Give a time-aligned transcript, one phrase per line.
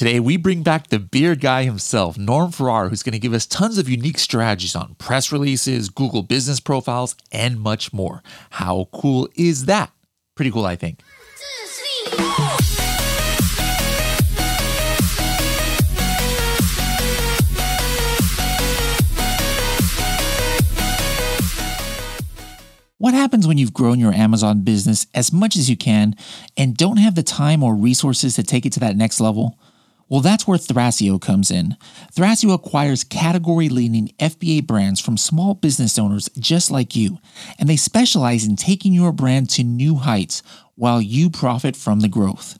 [0.00, 3.44] Today, we bring back the beard guy himself, Norm Farrar, who's going to give us
[3.44, 8.22] tons of unique strategies on press releases, Google business profiles, and much more.
[8.48, 9.92] How cool is that?
[10.36, 11.02] Pretty cool, I think.
[22.96, 26.16] What happens when you've grown your Amazon business as much as you can
[26.56, 29.58] and don't have the time or resources to take it to that next level?
[30.10, 31.76] Well, that's where Thrasio comes in.
[32.12, 37.18] Thrasio acquires category leading FBA brands from small business owners just like you,
[37.60, 40.42] and they specialize in taking your brand to new heights
[40.74, 42.58] while you profit from the growth.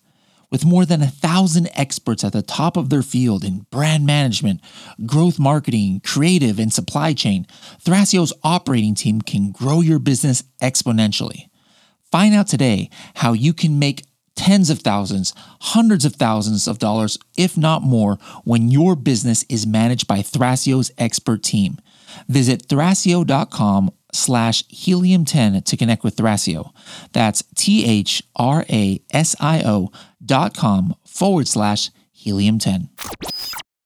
[0.48, 4.60] With more than a thousand experts at the top of their field in brand management,
[5.04, 7.48] growth marketing, creative, and supply chain,
[7.84, 11.48] Thrasio's operating team can grow your business exponentially.
[12.12, 14.04] Find out today how you can make
[14.40, 19.66] tens of thousands, hundreds of thousands of dollars, if not more, when your business is
[19.66, 21.76] managed by Thrasio's expert team.
[22.26, 26.72] Visit thrasio.com slash helium10 to connect with Thrasio.
[27.12, 29.92] That's T H R A S I O
[30.24, 32.88] dot com forward slash helium10.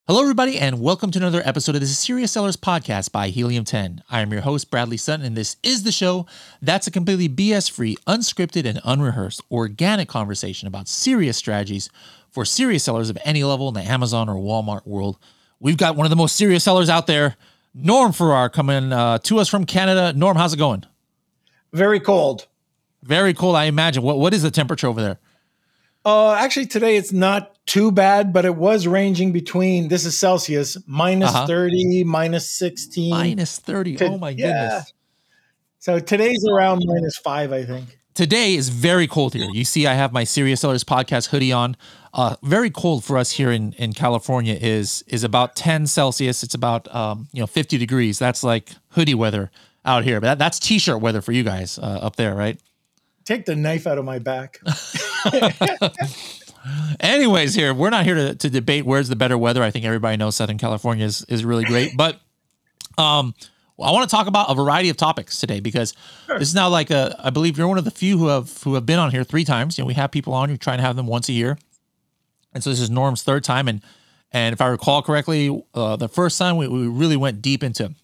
[0.07, 4.03] Hello, everybody, and welcome to another episode of the Serious Sellers Podcast by Helium 10.
[4.11, 6.27] I am your host, Bradley Sutton, and this is the show
[6.61, 11.89] that's a completely BS free, unscripted, and unrehearsed organic conversation about serious strategies
[12.29, 15.17] for serious sellers of any level in the Amazon or Walmart world.
[15.59, 17.37] We've got one of the most serious sellers out there,
[17.73, 20.13] Norm Farrar, coming uh, to us from Canada.
[20.13, 20.85] Norm, how's it going?
[21.73, 22.47] Very cold.
[23.03, 24.03] Very cold, I imagine.
[24.03, 25.19] What What is the temperature over there?
[26.05, 30.77] Uh, actually, today it's not too bad, but it was ranging between this is Celsius
[30.87, 31.47] minus uh-huh.
[31.47, 33.11] 30, minus 16.
[33.11, 33.97] Minus 30.
[33.97, 34.47] To, oh my yeah.
[34.47, 34.93] goodness.
[35.79, 37.99] So today's around minus five, I think.
[38.15, 39.49] Today is very cold here.
[39.51, 41.77] You see, I have my Serious Sellers podcast hoodie on.
[42.13, 46.45] Uh, very cold for us here in, in California is is about 10 Celsius.
[46.45, 48.19] It's about um, you know 50 degrees.
[48.21, 49.51] That's like hoodie weather
[49.85, 50.21] out here.
[50.21, 52.59] But that, that's t-shirt weather for you guys uh, up there, right?
[53.25, 54.61] Take the knife out of my back.
[57.01, 59.63] Anyways, here we're not here to, to debate where's the better weather.
[59.63, 62.21] I think everybody knows Southern California is, is really great, but
[62.99, 63.35] um,
[63.81, 65.95] I want to talk about a variety of topics today because
[66.27, 66.39] sure.
[66.39, 67.19] this is now like a.
[67.23, 69.45] I believe you're one of the few who have who have been on here three
[69.45, 69.77] times.
[69.77, 70.51] You know, we have people on.
[70.51, 71.59] We try and have them once a year,
[72.53, 73.69] and so this is Norm's third time.
[73.69, 73.83] And
[74.33, 77.95] and if I recall correctly, uh, the first time we, we really went deep into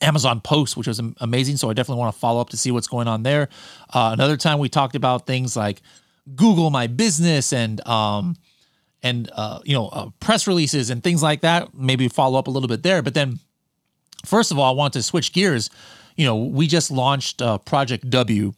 [0.00, 1.56] Amazon posts, which was amazing.
[1.56, 3.48] So I definitely want to follow up to see what's going on there.
[3.92, 5.82] Uh, another time we talked about things like
[6.34, 8.36] Google My Business and um,
[9.02, 11.74] and uh, you know uh, press releases and things like that.
[11.74, 13.02] Maybe follow up a little bit there.
[13.02, 13.38] But then,
[14.24, 15.70] first of all, I want to switch gears.
[16.16, 18.52] You know, we just launched uh, Project W,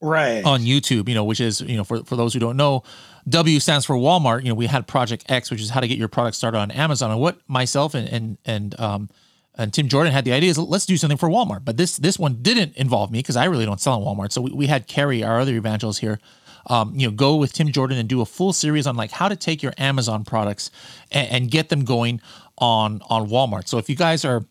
[0.00, 1.08] right, on YouTube.
[1.08, 2.82] You know, which is you know for for those who don't know,
[3.28, 4.42] W stands for Walmart.
[4.42, 6.70] You know, we had Project X, which is how to get your product started on
[6.70, 7.10] Amazon.
[7.10, 9.10] And what myself and and and um,
[9.56, 11.64] and Tim Jordan had the idea is let's do something for Walmart.
[11.64, 14.32] But this this one didn't involve me because I really don't sell in Walmart.
[14.32, 16.18] So we, we had Carrie, our other evangelist here,
[16.66, 19.28] um, you know, go with Tim Jordan and do a full series on like how
[19.28, 20.70] to take your Amazon products
[21.12, 22.20] and, and get them going
[22.58, 23.68] on on Walmart.
[23.68, 24.44] So if you guys are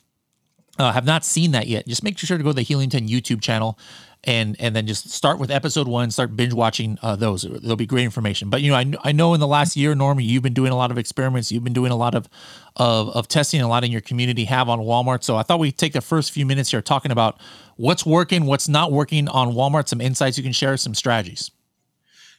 [0.79, 3.41] uh, have not seen that yet, just make sure to go to the 10 YouTube
[3.41, 3.77] channel
[4.25, 7.41] and and then just start with episode one, start binge watching uh, those.
[7.41, 8.49] There'll be great information.
[8.49, 10.77] But you know, I, I know in the last year, Norman, you've been doing a
[10.77, 11.51] lot of experiments.
[11.51, 12.29] You've been doing a lot of
[12.75, 13.61] of, of testing.
[13.61, 15.23] A lot in your community have on Walmart.
[15.23, 17.39] So I thought we'd take the first few minutes here talking about
[17.75, 19.89] what's working, what's not working on Walmart.
[19.89, 21.51] Some insights you can share, some strategies.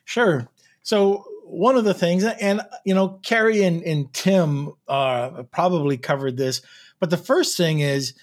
[0.04, 0.48] Sure.
[0.82, 6.36] So one of the things, and you know, Carrie and, and Tim uh, probably covered
[6.36, 6.62] this,
[6.98, 8.14] but the first thing is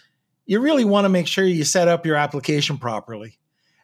[0.47, 3.37] you really want to make sure you set up your application properly.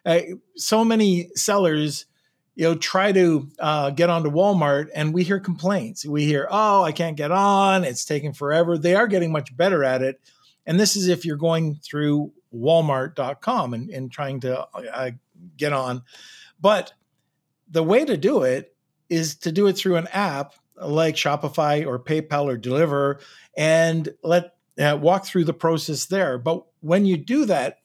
[0.08, 0.22] Uh,
[0.56, 2.06] so many sellers,
[2.54, 6.06] you know, try to uh, get onto Walmart, and we hear complaints.
[6.06, 9.84] We hear, "Oh, I can't get on; it's taking forever." They are getting much better
[9.84, 10.18] at it,
[10.64, 15.10] and this is if you're going through Walmart.com and, and trying to uh,
[15.58, 16.02] get on.
[16.58, 16.94] But
[17.70, 18.74] the way to do it
[19.10, 23.20] is to do it through an app like Shopify or PayPal or Deliverr
[23.58, 26.38] and let uh, walk through the process there.
[26.38, 27.80] But when you do that,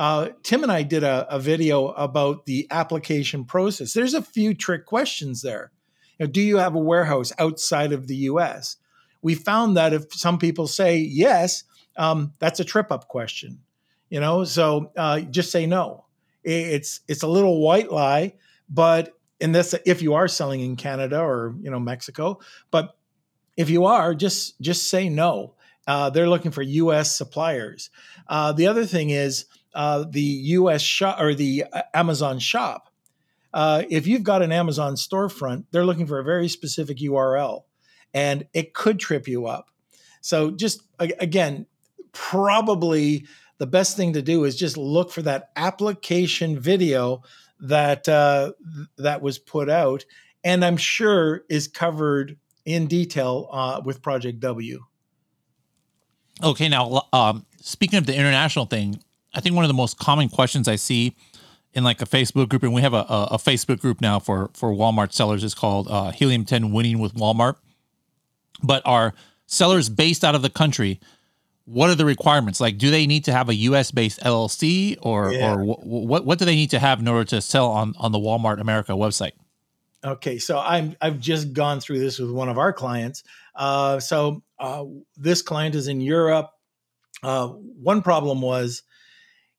[0.00, 3.92] uh, Tim and I did a, a, video about the application process.
[3.92, 5.72] There's a few trick questions there.
[6.18, 8.76] You know, do you have a warehouse outside of the US?
[9.20, 11.64] We found that if some people say yes,
[11.98, 13.60] um, that's a trip up question.
[14.08, 16.06] You know, so uh, just say no.
[16.42, 18.36] It's it's a little white lie,
[18.70, 22.96] but and this if you are selling in Canada or you know Mexico, but
[23.58, 25.56] if you are, just just say no.
[25.86, 27.16] Uh, they're looking for U.S.
[27.16, 27.90] suppliers.
[28.28, 29.44] Uh, the other thing is
[29.74, 30.82] uh, the U.S.
[30.82, 32.90] shop or the uh, Amazon shop.
[33.52, 37.62] Uh, if you've got an Amazon storefront, they're looking for a very specific URL,
[38.14, 39.66] and it could trip you up.
[40.20, 41.66] So just again,
[42.12, 43.26] probably
[43.58, 47.22] the best thing to do is just look for that application video
[47.60, 48.52] that uh,
[48.98, 50.04] that was put out,
[50.44, 54.84] and I'm sure is covered in detail uh, with Project W.
[56.42, 59.02] Okay, now um, speaking of the international thing,
[59.34, 61.16] I think one of the most common questions I see
[61.72, 64.50] in like a Facebook group, and we have a, a, a Facebook group now for
[64.54, 65.44] for Walmart sellers.
[65.44, 67.56] is called uh, Helium 10 Winning with Walmart.
[68.62, 69.14] But are
[69.46, 71.00] sellers based out of the country?
[71.64, 72.60] What are the requirements?
[72.60, 73.92] Like, do they need to have a U.S.
[73.92, 75.52] based LLC, or yeah.
[75.52, 78.12] or w- what what do they need to have in order to sell on on
[78.12, 79.32] the Walmart America website?
[80.02, 83.22] Okay, so I'm I've just gone through this with one of our clients.
[83.54, 84.84] Uh, so uh,
[85.16, 86.50] this client is in Europe.
[87.22, 88.82] Uh, one problem was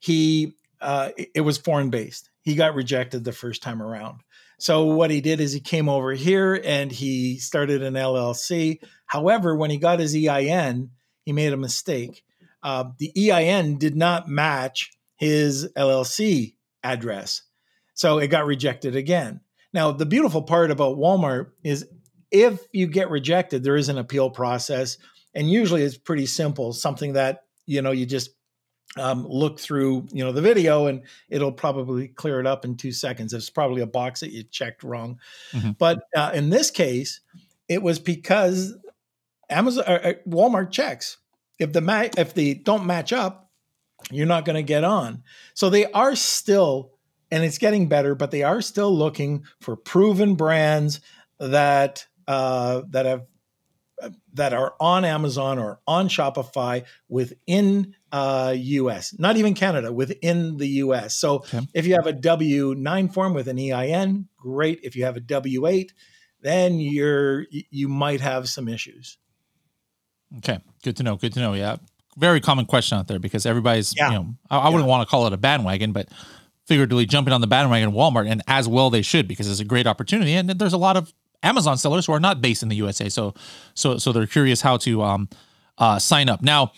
[0.02, 2.30] he uh, it was foreign based.
[2.42, 4.22] He got rejected the first time around.
[4.60, 8.80] So what he did is he came over here and he started an LLC.
[9.06, 10.90] However, when he got his EIN,
[11.24, 12.24] he made a mistake.
[12.64, 17.44] Uh, the EIN did not match his LLC address,
[17.94, 19.42] so it got rejected again.
[19.74, 21.88] Now, the beautiful part about Walmart is
[22.32, 24.98] if you get rejected, there is an appeal process,
[25.34, 26.74] and usually it's pretty simple.
[26.74, 28.32] Something that you know you just
[28.98, 32.92] um, look through you know the video and it'll probably clear it up in two
[32.92, 33.34] seconds.
[33.34, 35.20] It's probably a box that you checked wrong.
[35.54, 35.72] Mm-hmm.
[35.78, 37.22] but uh, in this case
[37.68, 38.76] it was because
[39.50, 41.18] amazon uh, uh walmart checks.
[41.60, 43.50] If the ma- if they don't match up
[44.10, 45.24] you're not going to get on.
[45.54, 46.92] So they are still
[47.30, 51.00] and it's getting better but they are still looking for proven brands
[51.40, 53.26] that uh, that have
[54.34, 60.68] that are on Amazon or on Shopify within uh, US, not even Canada, within the
[60.68, 61.16] US.
[61.18, 61.62] So okay.
[61.74, 64.80] if you have a W 9 form with an EIN, great.
[64.84, 65.94] If you have a W 8,
[66.42, 69.18] then you're you might have some issues.
[70.38, 71.16] Okay, good to know.
[71.18, 71.54] Good to know.
[71.54, 71.78] Yeah,
[72.18, 74.08] very common question out there because everybody's yeah.
[74.10, 76.10] you know I, I wouldn't want to call it a bandwagon, but
[76.68, 79.88] figuratively jumping on the bandwagon Walmart and as well they should because it's a great
[79.88, 81.12] opportunity and there's a lot of
[81.44, 83.10] Amazon sellers who are not based in the USA.
[83.10, 83.34] So
[83.74, 85.30] so so they're curious how to um,
[85.78, 86.42] uh, sign up.
[86.42, 86.72] Now,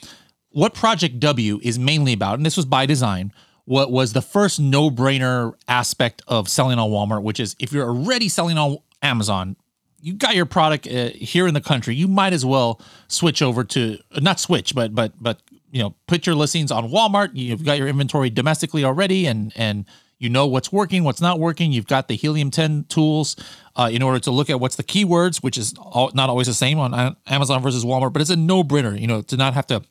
[0.53, 3.33] what Project W is mainly about, and this was by design,
[3.65, 8.29] what was the first no-brainer aspect of selling on Walmart, which is if you're already
[8.29, 9.55] selling on Amazon,
[9.99, 13.63] you got your product uh, here in the country, you might as well switch over
[13.63, 15.41] to not switch, but but but
[15.71, 17.31] you know, put your listings on Walmart.
[17.33, 19.85] You've got your inventory domestically already, and and
[20.19, 21.71] you know what's working, what's not working.
[21.71, 23.35] You've got the Helium 10 tools
[23.75, 26.53] uh, in order to look at what's the keywords, which is all, not always the
[26.53, 29.67] same on Amazon versus Walmart, but it's a no brainer, you know, to not have
[29.67, 29.83] to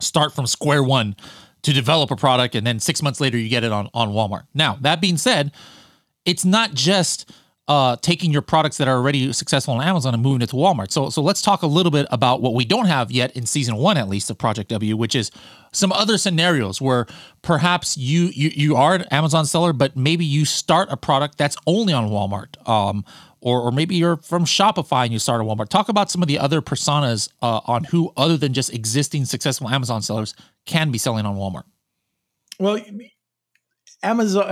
[0.00, 1.16] start from square one
[1.62, 4.46] to develop a product and then six months later you get it on, on Walmart.
[4.54, 5.52] Now, that being said,
[6.24, 7.30] it's not just
[7.70, 10.90] uh, taking your products that are already successful on Amazon and moving it to Walmart.
[10.90, 13.76] So, so let's talk a little bit about what we don't have yet in season
[13.76, 15.30] one, at least of Project W, which is
[15.72, 17.06] some other scenarios where
[17.42, 21.56] perhaps you you you are an Amazon seller, but maybe you start a product that's
[21.64, 22.56] only on Walmart.
[22.68, 23.04] Um,
[23.40, 25.68] or, or maybe you're from Shopify and you start a Walmart.
[25.68, 29.68] Talk about some of the other personas uh, on who, other than just existing successful
[29.68, 30.34] Amazon sellers,
[30.66, 31.64] can be selling on Walmart.
[32.58, 32.78] Well,
[34.02, 34.44] Amazon,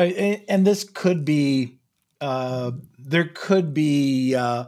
[0.49, 1.79] and this could be
[2.21, 4.65] uh, there could be uh,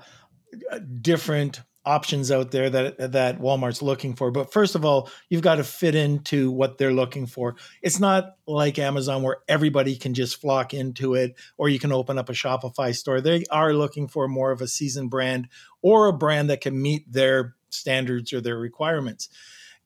[1.00, 4.30] different options out there that that Walmart's looking for.
[4.30, 7.56] But first of all, you've got to fit into what they're looking for.
[7.82, 12.16] It's not like Amazon where everybody can just flock into it or you can open
[12.16, 13.20] up a Shopify store.
[13.20, 15.48] They are looking for more of a seasoned brand
[15.82, 19.28] or a brand that can meet their standards or their requirements.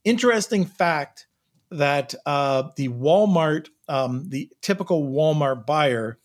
[0.04, 1.26] Interesting fact
[1.70, 6.18] that uh, the Walmart, um, the typical Walmart buyer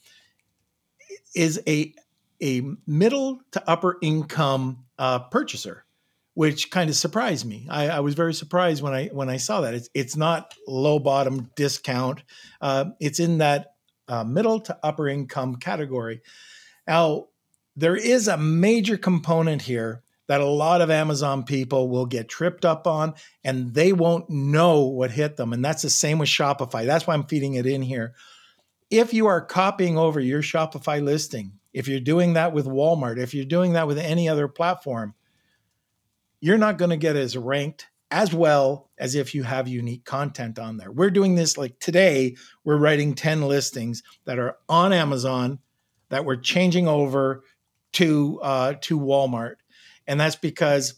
[1.33, 1.93] is a
[2.41, 5.85] a middle to upper income uh, purchaser,
[6.33, 7.67] which kind of surprised me.
[7.69, 9.73] I, I, was very surprised when I when I saw that.
[9.73, 12.23] It's it's not low bottom discount.
[12.61, 13.73] Uh, it's in that
[14.07, 16.21] uh, middle to upper income category.
[16.87, 17.27] Now
[17.75, 22.63] there is a major component here that a lot of Amazon people will get tripped
[22.63, 25.53] up on and they won't know what hit them.
[25.53, 26.85] And that's the same with Shopify.
[26.85, 28.13] That's why I'm feeding it in here
[28.89, 33.33] if you are copying over your Shopify listing, if you're doing that with Walmart, if
[33.33, 35.13] you're doing that with any other platform,
[36.41, 40.59] you're not going to get as ranked as well as if you have unique content
[40.59, 40.91] on there.
[40.91, 45.59] We're doing this like today, we're writing 10 listings that are on Amazon
[46.09, 47.43] that we're changing over
[47.93, 49.55] to uh, to Walmart.
[50.05, 50.95] And that's because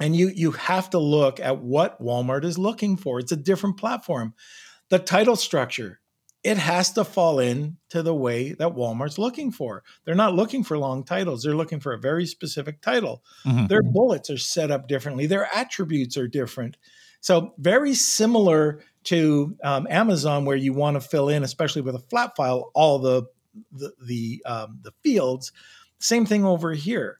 [0.00, 3.20] and you you have to look at what Walmart is looking for.
[3.20, 4.34] It's a different platform.
[4.88, 6.00] The title structure
[6.46, 9.82] it has to fall in to the way that Walmart's looking for.
[10.04, 11.42] They're not looking for long titles.
[11.42, 13.24] They're looking for a very specific title.
[13.44, 13.66] Mm-hmm.
[13.66, 15.26] Their bullets are set up differently.
[15.26, 16.76] Their attributes are different.
[17.20, 22.06] So very similar to um, Amazon, where you want to fill in, especially with a
[22.10, 23.24] flat file, all the
[23.72, 25.50] the the, um, the fields.
[25.98, 27.18] Same thing over here.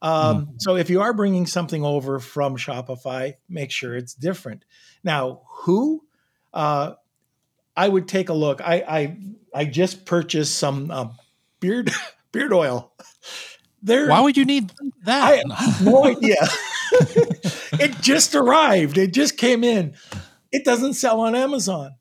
[0.00, 0.52] Um, mm-hmm.
[0.58, 4.64] So if you are bringing something over from Shopify, make sure it's different.
[5.02, 6.04] Now, who?
[6.54, 6.92] Uh,
[7.78, 8.60] I would take a look.
[8.60, 9.16] I I,
[9.54, 11.08] I just purchased some uh,
[11.60, 11.92] beard
[12.32, 12.92] beard oil.
[13.80, 14.08] There.
[14.08, 14.72] Why would you need
[15.04, 15.44] that?
[15.48, 16.36] I no idea.
[16.92, 18.98] it just arrived.
[18.98, 19.94] It just came in.
[20.50, 21.94] It doesn't sell on Amazon.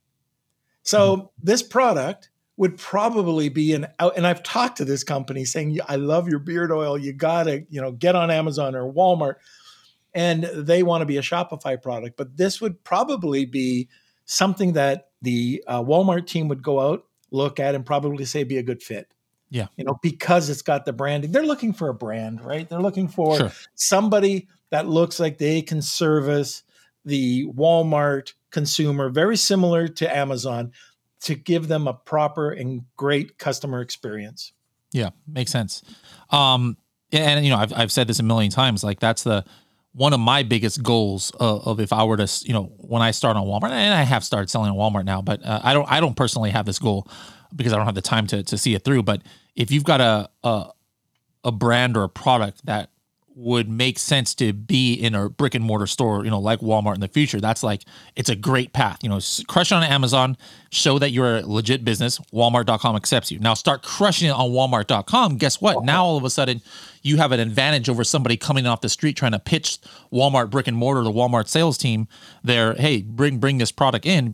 [0.82, 1.26] So mm-hmm.
[1.44, 5.98] this product would probably be an out and I've talked to this company saying I
[5.98, 6.98] love your beard oil.
[6.98, 9.36] You got to, you know, get on Amazon or Walmart
[10.16, 13.90] and they want to be a Shopify product, but this would probably be
[14.26, 18.58] something that the uh, Walmart team would go out, look at and probably say be
[18.58, 19.08] a good fit.
[19.50, 19.68] Yeah.
[19.78, 21.32] You know, because it's got the branding.
[21.32, 22.68] They're looking for a brand, right?
[22.68, 23.52] They're looking for sure.
[23.76, 26.64] somebody that looks like they can service
[27.06, 30.74] the Walmart consumer, very similar to Amazon,
[31.22, 34.52] to give them a proper and great customer experience.
[34.92, 35.82] Yeah, makes sense.
[36.30, 36.78] Um,
[37.12, 38.84] and you know, I've I've said this a million times.
[38.84, 39.46] Like that's the
[39.98, 43.10] one of my biggest goals of, of if I were to, you know, when I
[43.10, 45.92] start on Walmart, and I have started selling on Walmart now, but uh, I don't
[45.92, 47.08] I don't personally have this goal
[47.56, 49.02] because I don't have the time to to see it through.
[49.04, 49.24] But
[49.56, 50.70] if you've got a a,
[51.46, 52.92] a brand or a product that
[53.38, 56.96] would make sense to be in a brick and mortar store, you know, like Walmart
[56.96, 57.40] in the future.
[57.40, 57.84] That's like
[58.16, 59.04] it's a great path.
[59.04, 60.38] You know, crush on Amazon,
[60.72, 62.18] show that you're a legit business.
[62.34, 63.38] Walmart.com accepts you.
[63.38, 65.38] Now start crushing it on Walmart.com.
[65.38, 65.86] Guess what?
[65.86, 66.62] Now all of a sudden
[67.04, 69.78] you have an advantage over somebody coming off the street trying to pitch
[70.12, 72.08] Walmart brick and mortar, the Walmart sales team.
[72.44, 74.34] There, hey, bring bring this product in.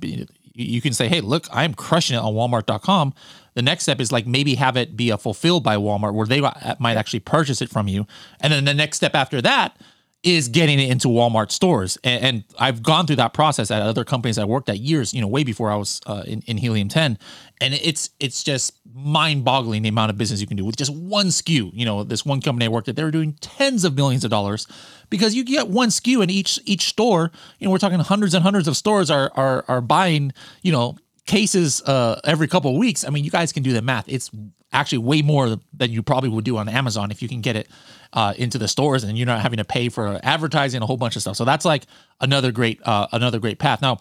[0.53, 3.13] You can say, hey, look, I'm crushing it on Walmart.com
[3.53, 6.41] the next step is like maybe have it be a fulfilled by Walmart where they
[6.41, 8.07] might actually purchase it from you.
[8.39, 9.77] And then the next step after that
[10.24, 11.98] is getting it into Walmart stores.
[12.03, 15.19] And, and I've gone through that process at other companies I worked at years, you
[15.19, 17.19] know, way before I was uh, in, in Helium 10.
[17.60, 20.93] And it's it's just mind boggling the amount of business you can do with just
[20.93, 21.72] one SKU.
[21.74, 24.31] You know, this one company I worked at, they were doing tens of millions of
[24.31, 24.65] dollars
[25.10, 27.31] because you get one SKU in each each store.
[27.60, 30.31] You know, we're talking hundreds and hundreds of stores are are are buying,
[30.62, 33.82] you know, cases uh, every couple of weeks, I mean, you guys can do the
[33.82, 34.06] math.
[34.08, 34.30] It's
[34.72, 37.68] actually way more than you probably would do on Amazon if you can get it
[38.13, 41.15] uh, into the stores and you're not having to pay for advertising a whole bunch
[41.15, 41.36] of stuff.
[41.36, 41.86] So that's like
[42.20, 43.82] another great uh, another great path.
[43.82, 44.00] Now,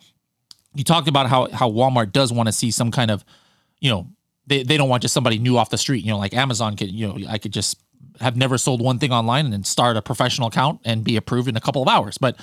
[0.75, 3.25] you talked about how how Walmart does want to see some kind of,
[3.81, 4.09] you know,
[4.47, 6.05] they, they don't want just somebody new off the street.
[6.05, 7.79] You know, like Amazon could, you know, I could just
[8.21, 11.49] have never sold one thing online and then start a professional account and be approved
[11.49, 12.19] in a couple of hours.
[12.19, 12.37] But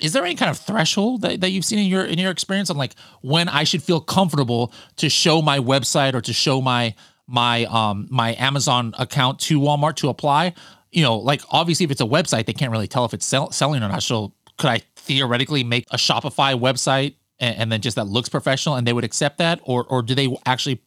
[0.00, 2.70] is there any kind of threshold that, that you've seen in your in your experience
[2.70, 6.94] on like when I should feel comfortable to show my website or to show my
[7.26, 10.54] my um my Amazon account to Walmart to apply?
[10.90, 13.52] You know, like obviously if it's a website, they can't really tell if it's sell,
[13.52, 14.02] selling or not.
[14.02, 18.74] So could I theoretically make a Shopify website and, and then just that looks professional
[18.74, 20.82] and they would accept that, or or do they actually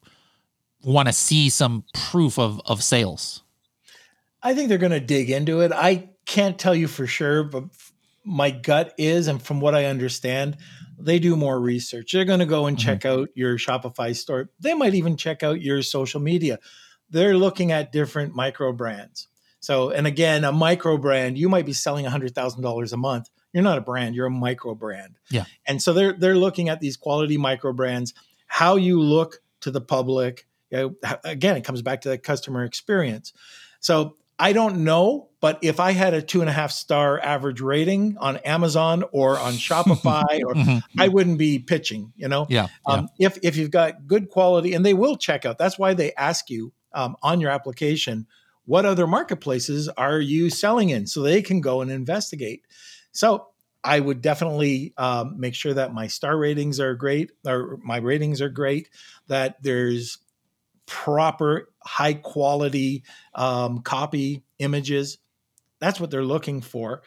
[0.84, 3.44] want to see some proof of of sales?
[4.44, 5.72] I think they're going to dig into it.
[5.72, 7.66] I can't tell you for sure, but
[8.24, 10.58] my gut is, and from what I understand,
[10.98, 12.12] they do more research.
[12.12, 12.86] They're going to go and mm-hmm.
[12.86, 14.50] check out your Shopify store.
[14.60, 16.60] They might even check out your social media.
[17.10, 19.28] They're looking at different micro brands.
[19.60, 23.30] So, and again, a micro brand, you might be selling $100,000 a month.
[23.54, 25.18] You're not a brand, you're a micro brand.
[25.30, 25.46] Yeah.
[25.68, 28.14] And so they're they're looking at these quality micro brands,
[28.48, 30.48] how you look to the public.
[30.70, 33.34] You know, again, it comes back to the customer experience.
[33.82, 37.62] So I don't know, but if I had a two and a half star average
[37.62, 41.02] rating on Amazon or on Shopify, or mm-hmm.
[41.02, 42.14] I wouldn't be pitching.
[42.16, 43.28] You know, yeah, um, yeah.
[43.28, 45.58] If if you've got good quality, and they will check out.
[45.58, 48.28] That's why they ask you um, on your application
[48.66, 52.64] what other marketplaces are you selling in, so they can go and investigate.
[53.12, 53.48] So
[53.84, 58.42] I would definitely um, make sure that my star ratings are great, or my ratings
[58.42, 58.90] are great.
[59.28, 60.20] That there's
[60.86, 65.18] proper high quality um, copy images.
[65.82, 67.02] That's what they're looking for.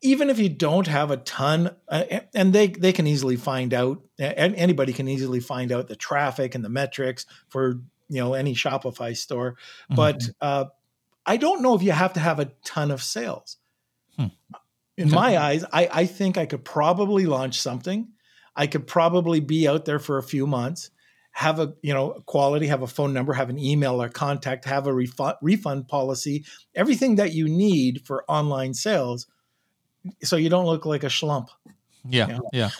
[0.00, 4.02] Even if you don't have a ton, uh, and they they can easily find out.
[4.18, 9.16] Anybody can easily find out the traffic and the metrics for you know any Shopify
[9.16, 9.52] store.
[9.52, 9.94] Mm-hmm.
[9.94, 10.64] But uh,
[11.26, 13.58] I don't know if you have to have a ton of sales.
[14.16, 14.26] Hmm.
[14.96, 15.14] In okay.
[15.14, 18.08] my eyes, I, I think I could probably launch something.
[18.56, 20.90] I could probably be out there for a few months
[21.38, 24.88] have a you know quality have a phone number have an email or contact have
[24.88, 29.28] a refund refund policy everything that you need for online sales
[30.20, 31.46] so you don't look like a schlump
[32.08, 32.50] yeah you know?
[32.52, 32.70] yeah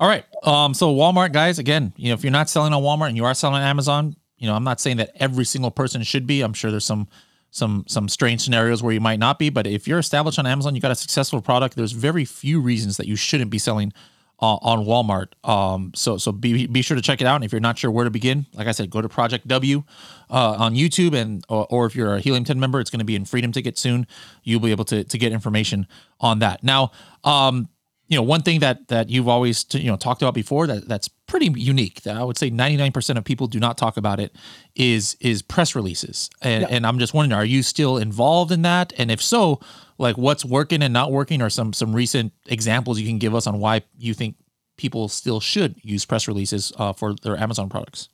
[0.00, 0.24] All right.
[0.44, 3.24] Um, so Walmart guys, again, you know, if you're not selling on Walmart and you
[3.24, 6.42] are selling on Amazon, you know, I'm not saying that every single person should be.
[6.42, 7.08] I'm sure there's some
[7.50, 10.74] some some strange scenarios where you might not be, but if you're established on Amazon,
[10.76, 13.92] you got a successful product, there's very few reasons that you shouldn't be selling
[14.40, 15.28] uh, on Walmart.
[15.48, 17.36] Um, so so be be sure to check it out.
[17.36, 19.82] And if you're not sure where to begin, like I said, go to Project W
[20.30, 23.04] uh, on YouTube, and or, or, if you're a Helium 10 member, it's going to
[23.04, 24.06] be in Freedom Ticket soon.
[24.44, 25.86] You'll be able to to get information
[26.20, 26.62] on that.
[26.62, 26.92] Now,
[27.24, 27.68] um,
[28.08, 31.08] you know, one thing that that you've always you know talked about before that that's
[31.26, 34.34] pretty unique that I would say 99% of people do not talk about it
[34.74, 36.30] is is press releases.
[36.42, 36.68] And yeah.
[36.70, 38.92] and I'm just wondering, are you still involved in that?
[38.98, 39.60] And if so,
[39.98, 43.46] like what's working and not working or some some recent examples you can give us
[43.46, 44.36] on why you think
[44.76, 48.08] people still should use press releases uh, for their Amazon products?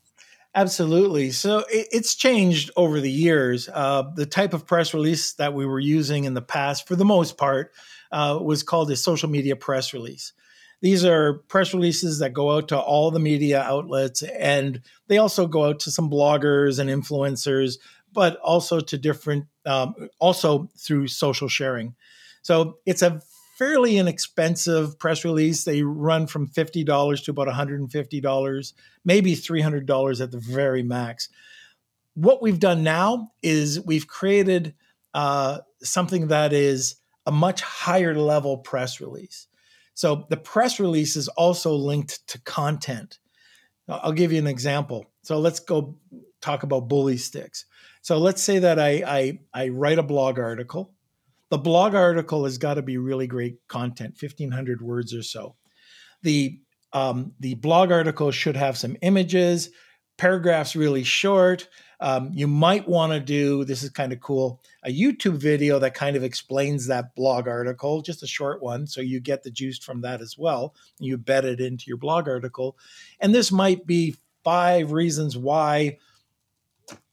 [0.57, 1.33] Absolutely.
[1.33, 3.69] So it's changed over the years.
[3.69, 7.05] Uh, the type of press release that we were using in the past, for the
[7.05, 7.73] most part,
[8.13, 10.33] uh, was called a social media press release.
[10.81, 15.47] These are press releases that go out to all the media outlets, and they also
[15.49, 17.79] go out to some bloggers and influencers,
[18.13, 21.95] but also to different, um, also through social sharing.
[22.43, 23.21] So it's a
[23.59, 25.65] fairly inexpensive press release.
[25.65, 28.73] They run from $50 to about $150,
[29.05, 31.29] maybe $300 at the very max.
[32.15, 34.75] What we've done now is we've created
[35.15, 39.47] uh, something that is a much higher level press release.
[39.95, 43.19] So the press release is also linked to content.
[43.89, 45.07] I'll give you an example.
[45.23, 45.97] So let's go
[46.41, 47.67] talk about bully sticks.
[48.05, 50.95] So let's say that I, I, I write a blog article
[51.55, 55.55] the blog article has got to be really great content, 1500 words or so.
[56.23, 56.59] The
[56.93, 59.71] um, the blog article should have some images,
[60.17, 61.69] paragraphs really short.
[62.01, 65.95] Um, you might want to do this is kind of cool a YouTube video that
[65.95, 69.79] kind of explains that blog article, just a short one, so you get the juice
[69.79, 70.75] from that as well.
[70.99, 72.77] You embed it into your blog article,
[73.21, 75.99] and this might be five reasons why.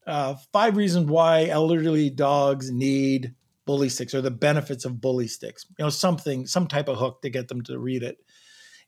[0.07, 5.65] Uh, five reasons why elderly dogs need bully sticks or the benefits of bully sticks.
[5.77, 8.17] You know something some type of hook to get them to read it.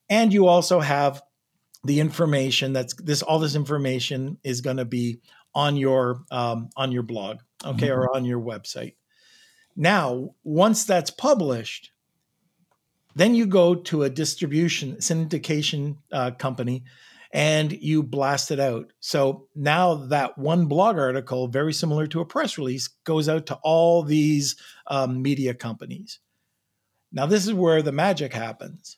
[0.10, 1.22] And you also have
[1.84, 5.20] the information that's this all this information is going to be
[5.54, 8.00] on your um, on your blog okay mm-hmm.
[8.00, 8.96] or on your website.
[9.76, 11.92] Now once that's published
[13.16, 16.84] then you go to a distribution syndication uh, company
[17.34, 18.94] and you blast it out.
[19.00, 23.56] So now that one blog article, very similar to a press release, goes out to
[23.64, 26.20] all these um, media companies.
[27.12, 28.98] Now, this is where the magic happens.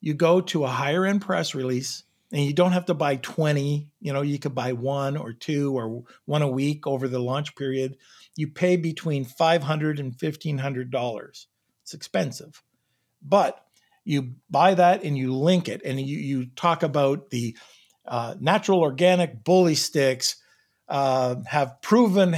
[0.00, 3.88] You go to a higher end press release and you don't have to buy 20
[4.00, 7.54] you know you could buy one or two or one a week over the launch
[7.54, 7.96] period
[8.34, 11.46] you pay between 500 and 1500 dollars
[11.82, 12.62] it's expensive
[13.22, 13.65] but
[14.06, 17.56] you buy that and you link it and you, you talk about the
[18.06, 20.36] uh, natural organic bully sticks
[20.88, 22.36] uh, have proven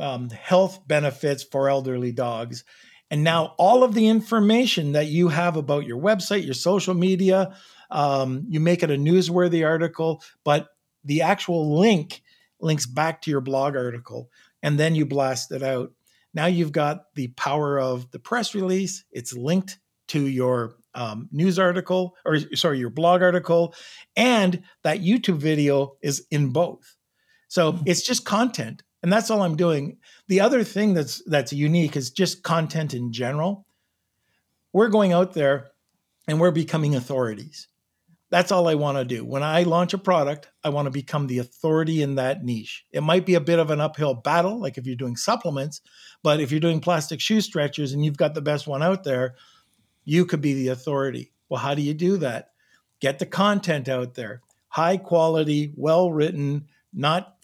[0.00, 2.64] um, health benefits for elderly dogs.
[3.10, 7.54] And now all of the information that you have about your website, your social media,
[7.90, 10.68] um, you make it a newsworthy article, but
[11.04, 12.22] the actual link
[12.58, 14.30] links back to your blog article,
[14.62, 15.92] and then you blast it out.
[16.34, 19.04] Now you've got the power of the press release.
[19.12, 19.78] It's linked
[20.12, 23.74] to your um, news article or sorry, your blog article,
[24.14, 26.96] and that YouTube video is in both.
[27.48, 27.84] So mm-hmm.
[27.86, 29.96] it's just content, and that's all I'm doing.
[30.28, 33.66] The other thing that's that's unique is just content in general.
[34.72, 35.72] We're going out there
[36.28, 37.68] and we're becoming authorities.
[38.30, 39.26] That's all I want to do.
[39.26, 42.86] When I launch a product, I want to become the authority in that niche.
[42.90, 45.82] It might be a bit of an uphill battle, like if you're doing supplements,
[46.22, 49.34] but if you're doing plastic shoe stretchers and you've got the best one out there,
[50.04, 51.32] you could be the authority.
[51.48, 52.50] Well, how do you do that?
[53.00, 57.36] Get the content out there, high quality, well written, not,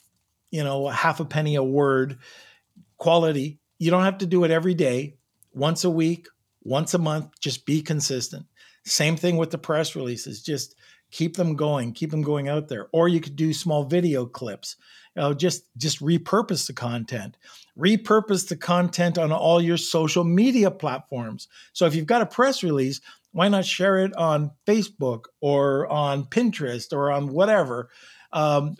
[0.50, 2.18] you know, half a penny a word
[2.96, 3.58] quality.
[3.78, 5.16] You don't have to do it every day,
[5.52, 6.28] once a week,
[6.62, 8.46] once a month, just be consistent.
[8.84, 10.74] Same thing with the press releases, just
[11.10, 12.88] keep them going, keep them going out there.
[12.92, 14.76] Or you could do small video clips.
[15.16, 17.36] You know, just just repurpose the content
[17.78, 21.48] repurpose the content on all your social media platforms.
[21.72, 23.00] So if you've got a press release,
[23.32, 27.88] why not share it on Facebook or on Pinterest or on whatever?
[28.32, 28.76] Um,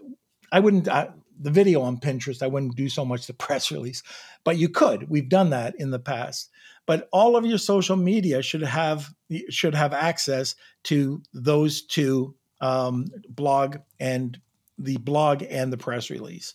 [0.51, 0.89] I wouldn't.
[0.89, 1.11] I,
[1.41, 4.03] the video on Pinterest, I wouldn't do so much the press release,
[4.45, 5.09] but you could.
[5.09, 6.51] We've done that in the past.
[6.87, 9.11] But all of your social media should have
[9.51, 14.39] should have access to those two um, blog and
[14.79, 16.55] the blog and the press release.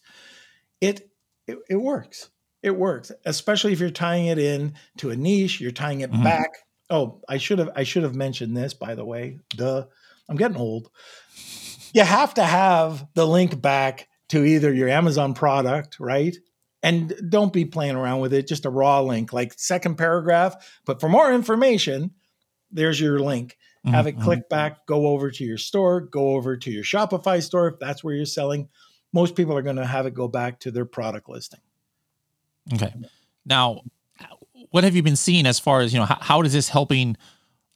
[0.81, 1.09] It
[1.45, 2.29] it, it works
[2.63, 6.23] it works, especially if you're tying it in to a niche, you're tying it mm-hmm.
[6.23, 6.49] back.
[6.89, 9.39] Oh, I should have I should have mentioned this by the way.
[9.49, 9.85] Duh.
[10.29, 10.89] I'm getting old.
[11.93, 16.35] You have to have the link back to either your Amazon product, right?
[16.81, 20.81] And don't be playing around with it, just a raw link, like second paragraph.
[20.85, 22.11] But for more information,
[22.71, 23.57] there's your link.
[23.85, 23.93] Mm-hmm.
[23.93, 24.23] Have it mm-hmm.
[24.23, 28.03] click back, go over to your store, go over to your Shopify store if that's
[28.03, 28.69] where you're selling.
[29.13, 31.59] Most people are going to have it go back to their product listing.
[32.73, 32.91] Okay.
[33.45, 33.81] Now,
[34.71, 37.17] what have you been seeing as far as, you know, how, how is this helping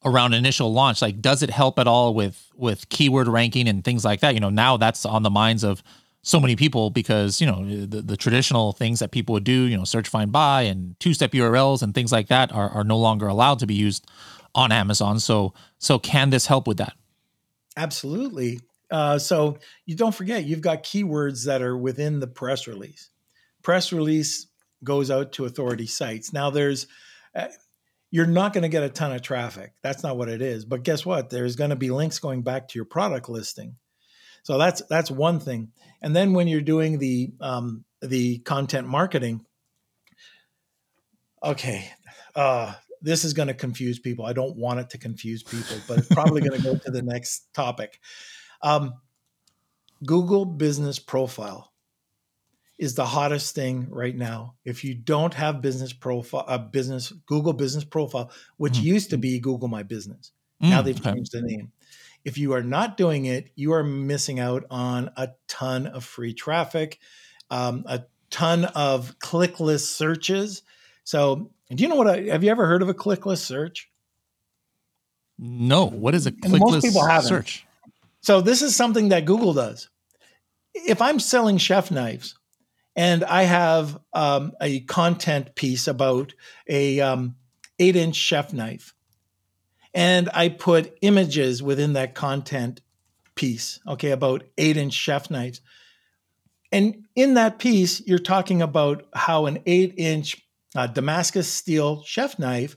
[0.03, 1.03] around initial launch?
[1.03, 4.33] Like, does it help at all with with keyword ranking and things like that?
[4.33, 5.83] You know, now that's on the minds of
[6.27, 9.77] so many people because you know the, the traditional things that people would do, you
[9.77, 12.97] know, search, find, buy, and two step URLs and things like that are, are no
[12.97, 14.05] longer allowed to be used
[14.53, 15.21] on Amazon.
[15.21, 16.93] So, so can this help with that?
[17.77, 18.59] Absolutely.
[18.91, 23.09] Uh, so you don't forget you've got keywords that are within the press release.
[23.63, 24.47] Press release
[24.83, 26.33] goes out to authority sites.
[26.33, 26.87] Now there's
[27.35, 27.47] uh,
[28.11, 29.71] you're not going to get a ton of traffic.
[29.81, 30.65] That's not what it is.
[30.65, 31.29] But guess what?
[31.29, 33.77] There's going to be links going back to your product listing.
[34.47, 35.73] So that's that's one thing.
[36.01, 39.45] And then when you're doing the um, the content marketing,
[41.43, 41.91] okay,
[42.33, 44.25] uh, this is going to confuse people.
[44.25, 47.01] I don't want it to confuse people, but it's probably going to go to the
[47.01, 47.99] next topic.
[48.61, 48.93] Um,
[50.05, 51.73] Google Business Profile
[52.77, 54.55] is the hottest thing right now.
[54.63, 58.87] If you don't have business profile, a uh, business Google Business Profile, which mm-hmm.
[58.87, 60.31] used to be Google My Business,
[60.63, 61.15] mm, now they've okay.
[61.15, 61.73] changed the name.
[62.27, 66.33] If you are not doing it, you are missing out on a ton of free
[66.33, 66.99] traffic,
[67.49, 70.61] um, a ton of clickless searches.
[71.05, 72.09] So, do you know what?
[72.09, 73.89] I, have you ever heard of a clickless search?
[75.39, 75.85] No.
[75.85, 77.29] What is a clickless most people haven't.
[77.29, 77.65] search?
[78.19, 79.89] So, this is something that Google does.
[80.73, 82.35] If I'm selling chef knives,
[82.93, 86.33] and I have um, a content piece about
[86.67, 87.37] a um,
[87.79, 88.93] eight inch chef knife,
[89.97, 92.81] and I put images within that content
[93.35, 93.79] piece.
[93.87, 95.61] Okay, about eight inch chef knives,
[96.71, 100.41] and in that piece, you're talking about how an eight inch
[100.75, 102.75] uh, Damascus steel chef knife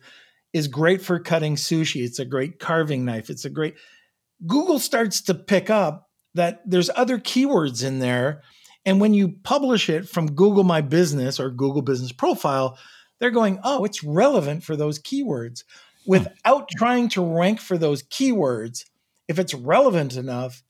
[0.52, 2.04] is great for cutting sushi.
[2.04, 3.30] It's a great carving knife.
[3.30, 3.74] It's a great.
[4.46, 8.42] Google starts to pick up that there's other keywords in there
[8.84, 12.78] and when you publish it from Google My Business or Google Business Profile,
[13.18, 15.64] they're going, oh, it's relevant for those keywords.
[16.04, 16.10] Hmm.
[16.10, 18.84] Without trying to rank for those keywords,
[19.28, 20.62] if it's relevant enough,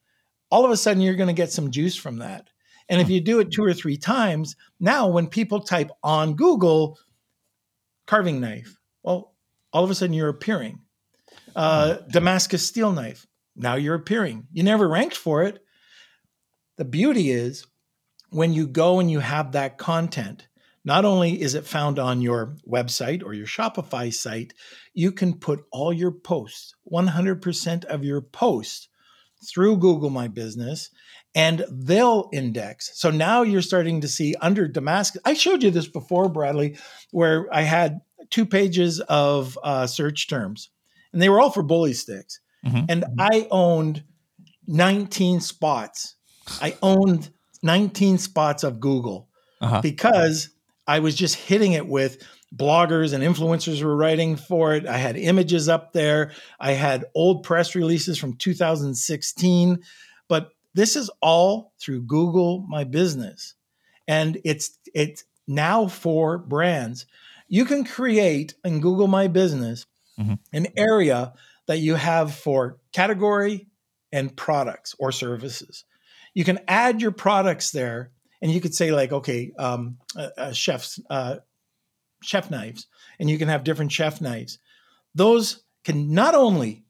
[0.50, 2.48] all of a sudden you're going to get some juice from that.
[2.88, 3.14] And if hmm.
[3.14, 6.98] you do it two or three times, now when people type on Google
[8.06, 9.34] carving knife, well,
[9.72, 10.80] all of a sudden you're appearing.
[11.54, 12.08] Uh, hmm.
[12.10, 14.46] Damascus steel knife, now you're appearing.
[14.52, 15.62] You never ranked for it.
[16.76, 17.66] The beauty is
[18.30, 20.46] when you go and you have that content,
[20.84, 24.54] not only is it found on your website or your Shopify site,
[24.94, 28.88] you can put all your posts, 100% of your posts
[29.46, 30.90] through Google My Business
[31.34, 32.90] and they'll index.
[32.98, 35.20] So now you're starting to see under Damascus.
[35.24, 36.76] I showed you this before, Bradley,
[37.10, 40.70] where I had two pages of uh, search terms
[41.12, 42.40] and they were all for bully sticks.
[42.64, 42.84] Mm-hmm.
[42.88, 44.04] And I owned
[44.66, 46.16] 19 spots.
[46.60, 47.30] I owned
[47.62, 49.28] 19 spots of Google
[49.60, 49.80] uh-huh.
[49.82, 50.50] because
[50.90, 54.88] I was just hitting it with bloggers and influencers were writing for it.
[54.88, 56.32] I had images up there.
[56.58, 59.84] I had old press releases from 2016,
[60.26, 63.54] but this is all through Google My Business.
[64.08, 67.06] And it's it's now for brands.
[67.46, 69.86] You can create in Google My Business
[70.18, 70.34] mm-hmm.
[70.52, 71.34] an area
[71.68, 73.68] that you have for category
[74.10, 75.84] and products or services
[76.34, 78.10] you can add your products there
[78.42, 81.36] and you could say like okay um, uh, uh, chefs uh,
[82.22, 82.86] chef knives
[83.18, 84.58] and you can have different chef knives.
[85.14, 86.84] Those can not only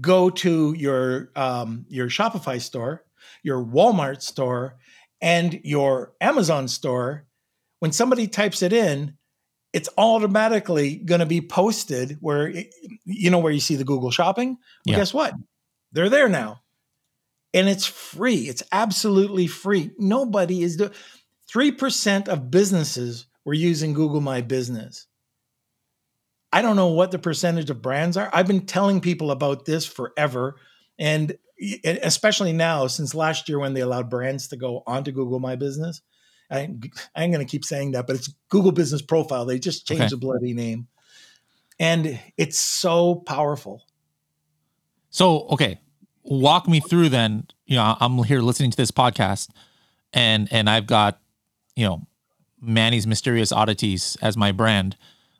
[0.00, 3.04] go to your um, your shopify store
[3.42, 4.76] your walmart store
[5.20, 7.26] and your amazon store
[7.80, 9.14] when somebody types it in
[9.72, 12.52] it's automatically going to be posted where
[13.04, 14.50] you know where you see the google shopping?
[14.50, 14.96] Well, yeah.
[14.96, 15.34] guess what?
[15.92, 16.62] They're there now
[17.54, 18.48] and it's free.
[18.48, 19.90] It's absolutely free.
[19.98, 20.92] Nobody is doing
[21.52, 25.06] 3% of businesses were using Google My Business.
[26.52, 28.30] I don't know what the percentage of brands are.
[28.32, 30.56] I've been telling people about this forever.
[30.98, 31.36] And
[31.84, 36.02] especially now, since last year when they allowed brands to go onto Google My Business.
[36.50, 36.70] I,
[37.14, 39.44] I am going to keep saying that, but it's Google Business Profile.
[39.44, 40.10] They just changed okay.
[40.10, 40.86] the bloody name.
[41.78, 43.84] And it's so powerful.
[45.10, 45.78] So, okay,
[46.28, 49.48] walk me through then you know i'm here listening to this podcast
[50.12, 51.20] and and i've got
[51.76, 52.06] you know
[52.60, 54.96] manny's mysterious oddities as my brand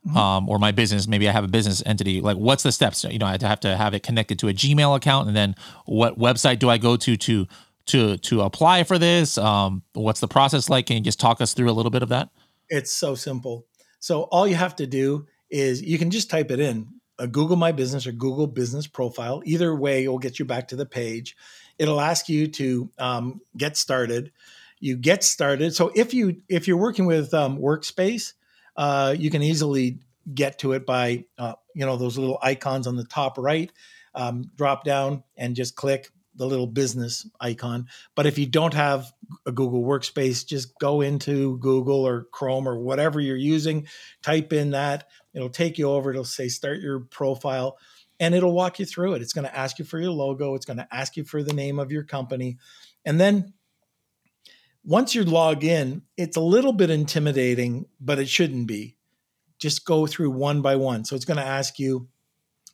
[0.06, 0.16] mm-hmm.
[0.16, 2.20] um, or my business, maybe I have a business entity.
[2.20, 3.04] Like, what's the steps?
[3.04, 5.54] You know, I have to have it connected to a Gmail account, and then
[5.86, 7.46] what website do I go to to
[7.86, 9.38] to to apply for this?
[9.38, 10.86] Um, what's the process like?
[10.86, 12.30] Can you just talk us through a little bit of that?
[12.68, 13.66] It's so simple.
[14.00, 16.86] So all you have to do is you can just type it in
[17.18, 19.42] a Google My Business or Google Business Profile.
[19.44, 21.36] Either way, it will get you back to the page.
[21.78, 24.32] It'll ask you to um, get started.
[24.80, 25.74] You get started.
[25.74, 28.34] So if you if you're working with um, Workspace,
[28.76, 29.98] uh, you can easily
[30.32, 33.72] get to it by uh, you know those little icons on the top right.
[34.14, 37.88] Um, drop down and just click the little business icon.
[38.14, 39.12] But if you don't have
[39.44, 43.86] a Google Workspace, just go into Google or Chrome or whatever you're using,
[44.22, 45.08] type in that.
[45.38, 46.10] It'll take you over.
[46.10, 47.78] It'll say start your profile
[48.20, 49.22] and it'll walk you through it.
[49.22, 51.52] It's going to ask you for your logo, it's going to ask you for the
[51.52, 52.58] name of your company.
[53.04, 53.52] And then
[54.84, 58.96] once you log in, it's a little bit intimidating, but it shouldn't be.
[59.58, 61.04] Just go through one by one.
[61.04, 62.08] So it's going to ask you,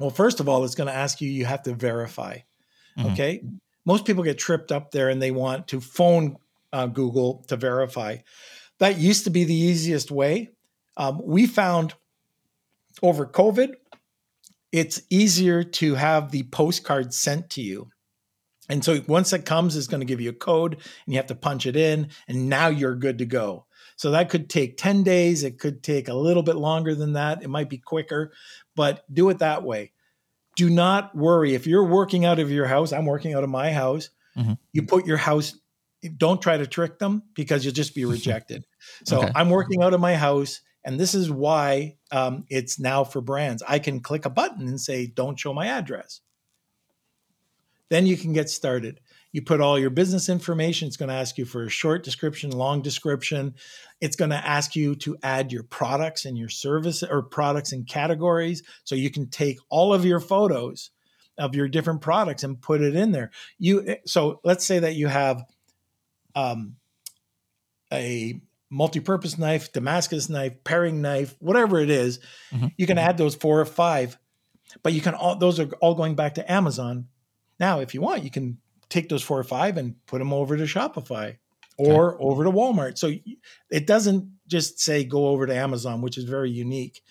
[0.01, 2.39] well, first of all, it's going to ask you, you have to verify.
[2.99, 3.13] Mm-hmm.
[3.13, 3.45] Okay.
[3.85, 6.37] Most people get tripped up there and they want to phone
[6.73, 8.17] uh, Google to verify.
[8.79, 10.51] That used to be the easiest way.
[10.97, 11.95] Um, we found
[13.05, 13.75] over COVID,
[14.73, 17.91] it's easier to have the postcard sent to you.
[18.69, 21.27] And so once it comes, it's going to give you a code and you have
[21.27, 23.67] to punch it in, and now you're good to go.
[23.97, 25.45] So that could take 10 days.
[25.45, 27.43] It could take a little bit longer than that.
[27.43, 28.33] It might be quicker,
[28.75, 29.93] but do it that way.
[30.57, 31.55] Do not worry.
[31.55, 34.55] If you're working out of your house, I'm working out of my house, mm-hmm.
[34.73, 35.59] you put your house,
[36.17, 38.65] don't try to trick them because you'll just be rejected.
[39.05, 39.33] so okay.
[39.35, 40.63] I'm working out of my house.
[40.85, 43.63] And this is why um, it's now for brands.
[43.67, 46.21] I can click a button and say, don't show my address.
[47.89, 49.01] Then you can get started.
[49.33, 50.87] You put all your business information.
[50.89, 53.55] It's going to ask you for a short description, long description.
[54.01, 57.87] It's going to ask you to add your products and your service or products and
[57.87, 58.63] categories.
[58.85, 60.91] So you can take all of your photos
[61.37, 63.31] of your different products and put it in there.
[63.59, 65.43] You so let's say that you have
[66.35, 66.77] um,
[67.93, 68.41] a
[68.75, 72.19] multi-purpose knife, Damascus knife, paring knife, whatever it is,
[72.53, 72.67] mm-hmm.
[72.77, 74.19] you can add those four or five.
[74.83, 77.07] But you can all those are all going back to Amazon.
[77.61, 78.59] Now, if you want, you can
[78.89, 81.37] take those four or five and put them over to Shopify
[81.79, 82.25] or okay.
[82.25, 82.99] over to Walmart.
[82.99, 83.13] So
[83.71, 87.03] it doesn't just say go over to Amazon, which is very unique.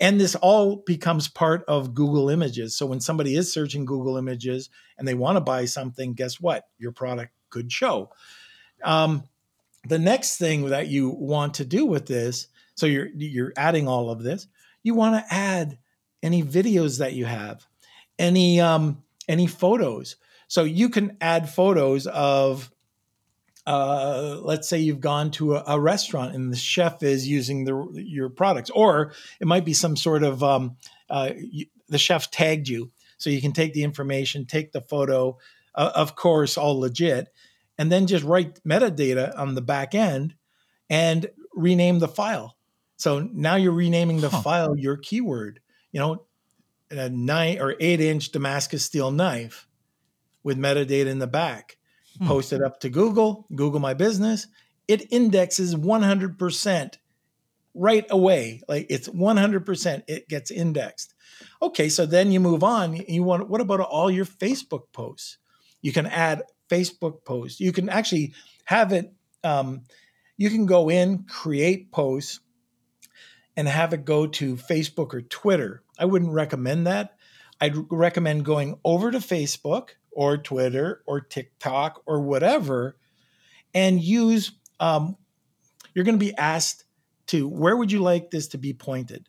[0.00, 2.76] And this all becomes part of Google Images.
[2.76, 6.64] So when somebody is searching Google Images and they want to buy something, guess what?
[6.78, 8.10] Your product could show.
[8.82, 9.24] Um,
[9.86, 14.10] the next thing that you want to do with this so you're you're adding all
[14.10, 14.46] of this
[14.82, 15.78] you want to add
[16.22, 17.66] any videos that you have
[18.18, 20.16] any um any photos.
[20.48, 22.70] So you can add photos of
[23.66, 27.88] uh, let's say you've gone to a, a, restaurant and the chef is using the
[27.94, 30.76] your products, or it might be some sort of um,
[31.08, 35.38] uh, you, the chef tagged you, so you can take the information, take the photo,
[35.74, 37.32] uh, of course, all legit,
[37.78, 40.34] and then just write metadata on the back end
[40.88, 42.56] and rename the file.
[42.96, 44.42] So now you're renaming the huh.
[44.42, 45.60] file your keyword.
[45.92, 46.26] You know,
[46.90, 49.66] a nine or eight inch Damascus steel knife
[50.42, 51.76] with metadata in the back.
[52.18, 52.28] Hmm.
[52.28, 54.46] Post it up to Google, Google My Business.
[54.86, 56.98] It indexes 100%
[57.74, 58.62] right away.
[58.68, 61.14] Like it's 100%, it gets indexed.
[61.60, 62.94] Okay, so then you move on.
[63.08, 65.38] You want what about all your Facebook posts?
[65.82, 67.60] You can add Facebook post.
[67.60, 69.82] You can actually have it, um,
[70.36, 72.40] you can go in, create posts,
[73.56, 75.82] and have it go to Facebook or Twitter.
[75.98, 77.16] I wouldn't recommend that.
[77.60, 82.96] I'd recommend going over to Facebook or Twitter or TikTok or whatever
[83.74, 85.16] and use, um,
[85.94, 86.84] you're going to be asked
[87.26, 89.26] to, where would you like this to be pointed?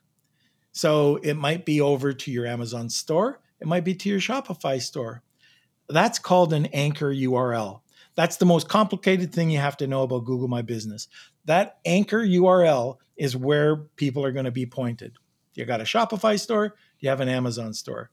[0.72, 4.82] So it might be over to your Amazon store, it might be to your Shopify
[4.82, 5.24] store.
[5.88, 7.82] That's called an anchor URL.
[8.16, 11.08] That's the most complicated thing you have to know about Google My Business.
[11.46, 15.18] That anchor URL is where people are going to be pointed.
[15.54, 18.10] You got a Shopify store, you have an Amazon store.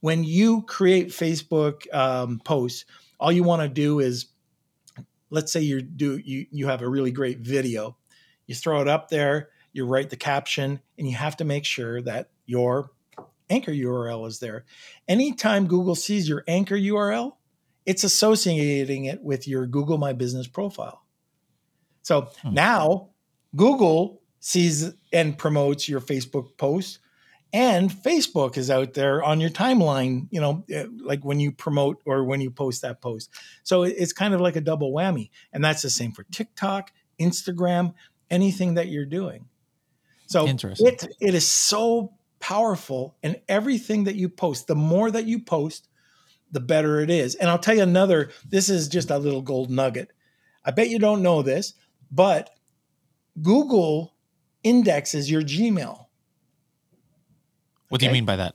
[0.00, 2.84] When you create Facebook um, posts,
[3.18, 4.26] all you want to do is,
[5.30, 7.96] let's say you do you you have a really great video,
[8.46, 12.02] you throw it up there, you write the caption, and you have to make sure
[12.02, 12.90] that your
[13.50, 14.64] anchor URL is there.
[15.08, 17.32] Anytime Google sees your anchor URL,
[17.84, 21.04] it's associating it with your Google My Business profile.
[22.02, 22.54] So hmm.
[22.54, 23.10] now
[23.54, 27.00] Google sees and promotes your Facebook post
[27.52, 32.02] and Facebook is out there on your timeline, you know, eh, like when you promote
[32.04, 33.30] or when you post that post.
[33.62, 35.30] So it's kind of like a double whammy.
[35.52, 37.94] And that's the same for TikTok, Instagram,
[38.30, 39.46] anything that you're doing.
[40.26, 40.88] So Interesting.
[40.88, 45.88] it it is so powerful and everything that you post, the more that you post,
[46.52, 47.34] the better it is.
[47.34, 50.12] And I'll tell you another, this is just a little gold nugget.
[50.64, 51.74] I bet you don't know this,
[52.10, 52.50] but
[53.42, 54.14] Google
[54.62, 56.06] indexes your Gmail.
[57.88, 58.54] What do you mean by that?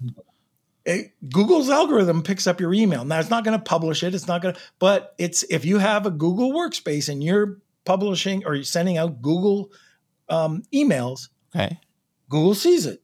[0.86, 3.06] It- Google's algorithm picks up your email.
[3.06, 4.14] Now it's not going to publish it.
[4.16, 8.44] It's not going to, but it's if you have a Google workspace and you're publishing
[8.46, 9.72] or you're sending out Google
[10.30, 11.80] um, emails, Okay.
[12.30, 13.04] Google sees it.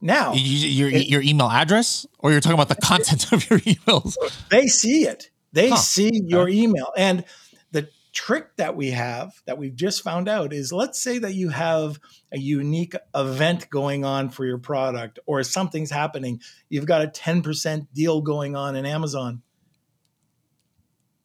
[0.00, 3.48] Now You- you- your, It- your email address, or you're talking about the content of
[3.50, 4.16] your emails?
[4.50, 5.30] they see it.
[5.52, 5.76] They Huh.
[5.76, 6.92] see your email.
[6.96, 7.24] And
[7.72, 11.48] the trick that we have that we've just found out is let's say that you
[11.48, 11.98] have
[12.32, 16.40] a unique event going on for your product or something's happening.
[16.68, 19.42] You've got a 10% deal going on in Amazon.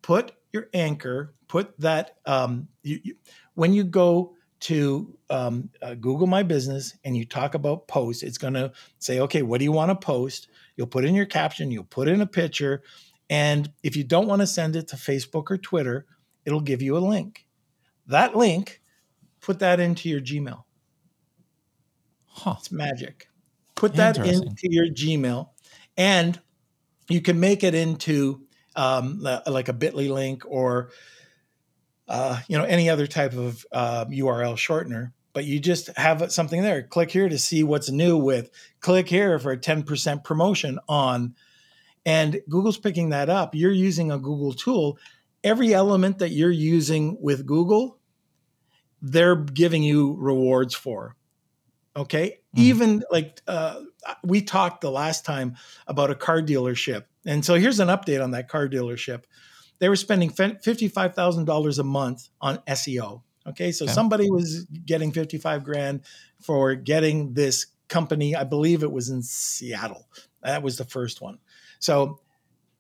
[0.02, 3.16] Put your anchor, put that, um, you, you,
[3.56, 8.38] when you go to um, uh, Google My Business and you talk about posts, it's
[8.38, 10.48] going to say, okay, what do you want to post?
[10.78, 12.82] You'll put in your caption, you'll put in a picture,
[13.30, 16.06] and if you don't want to send it to Facebook or Twitter,
[16.46, 17.46] it'll give you a link.
[18.08, 18.82] That link,
[19.42, 20.64] put that into your Gmail.
[22.26, 22.56] Huh.
[22.58, 23.28] It's magic.
[23.76, 25.50] Put that into your Gmail,
[25.98, 26.40] and
[27.10, 28.42] you can make it into
[28.76, 30.90] um, like a Bitly link or
[32.14, 35.12] uh, you know any other type of uh, URL shortener.
[35.34, 36.84] But you just have something there.
[36.84, 38.52] Click here to see what's new with.
[38.82, 41.36] Click here for a ten percent promotion on.
[42.06, 43.56] And Google's picking that up.
[43.56, 45.00] You're using a Google tool.
[45.44, 47.98] Every element that you're using with Google,
[49.02, 51.16] they're giving you rewards for.
[51.96, 52.40] Okay.
[52.56, 52.60] Mhm.
[52.60, 53.80] Even like uh,
[54.24, 55.56] we talked the last time
[55.88, 57.06] about a car dealership.
[57.26, 59.24] And so here's an update on that car dealership.
[59.84, 63.22] They were spending $55,000 a month on SEO.
[63.46, 63.74] Okay.
[63.74, 63.94] So Okay.
[63.94, 66.06] somebody was getting 55 grand
[66.40, 68.34] for getting this company.
[68.34, 70.08] I believe it was in Seattle.
[70.42, 71.40] That was the first one.
[71.80, 72.22] So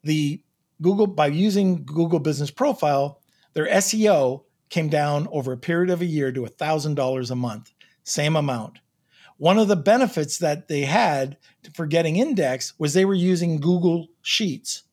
[0.05, 0.41] the
[0.81, 3.19] Google, by using Google Business Profile,
[3.51, 7.73] their SEO came down over a period of a year to $1,000 a month,
[8.05, 8.79] same amount.
[9.35, 11.35] One of the benefits that they had
[11.73, 14.83] for getting indexed was they were using Google Sheets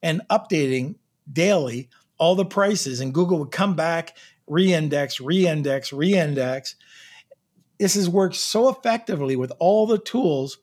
[0.00, 0.94] and updating
[1.30, 6.76] daily all the prices, and Google would come back, re-index, re-index, re-index.
[7.78, 10.58] This has worked so effectively with all the tools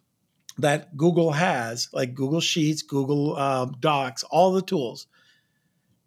[0.58, 5.08] that Google has, like Google Sheets, Google uh, Docs, all the tools.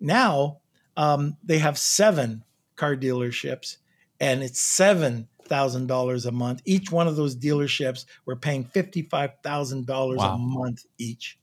[0.00, 0.58] Now
[0.96, 2.44] um, they have seven
[2.76, 3.76] car dealerships,
[4.20, 6.60] and it's seven thousand dollars a month.
[6.64, 11.38] Each one of those dealerships were paying fifty-five thousand dollars a month each.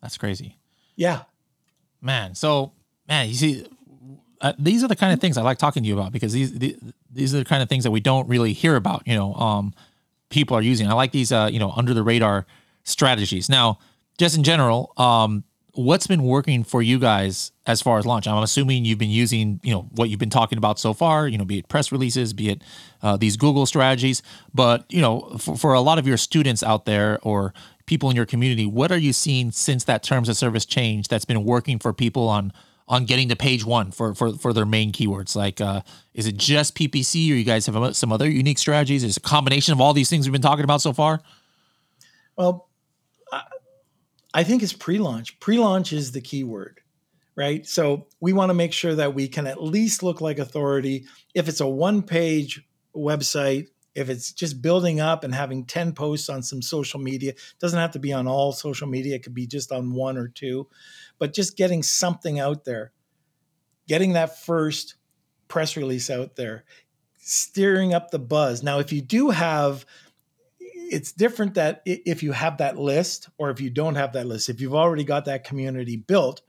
[0.00, 0.58] That's crazy.
[0.96, 1.22] Yeah,
[2.00, 2.72] man so
[3.08, 3.66] man you see
[4.40, 6.58] uh, these are the kind of things i like talking to you about because these
[6.58, 6.76] the,
[7.12, 9.74] these are the kind of things that we don't really hear about you know um
[10.30, 10.88] people are using.
[10.88, 12.46] I like these uh you know under the radar
[12.84, 13.48] strategies.
[13.50, 13.78] Now
[14.16, 18.26] just in general um what's been working for you guys as far as launch?
[18.26, 21.36] I'm assuming you've been using you know what you've been talking about so far you
[21.36, 22.62] know be it press releases be it
[23.02, 24.22] uh, these google strategies.
[24.54, 27.52] But you know for, for a lot of your students out there or
[27.90, 31.24] people in your community what are you seeing since that terms of service change that's
[31.24, 32.52] been working for people on
[32.86, 35.80] on getting to page one for for, for their main keywords like uh,
[36.14, 39.28] is it just ppc or you guys have some other unique strategies is it a
[39.28, 41.20] combination of all these things we've been talking about so far
[42.36, 42.68] Well,
[43.32, 43.42] I-
[44.32, 45.40] I think it's pre-launch.
[45.40, 46.78] Pre-launch is the key word,
[47.34, 47.66] right?
[47.66, 51.06] So we want to make sure that we can at least look like authority.
[51.34, 56.42] If it's a one-page website, if it's just building up and having 10 posts on
[56.42, 59.72] some social media, doesn't have to be on all social media, it could be just
[59.72, 60.68] on one or two,
[61.18, 62.92] but just getting something out there,
[63.88, 64.94] getting that first
[65.48, 66.64] press release out there,
[67.18, 68.62] steering up the buzz.
[68.62, 69.84] Now, if you do have
[70.92, 74.48] it's different that if you have that list or if you don't have that list.
[74.48, 76.42] If you've already got that community built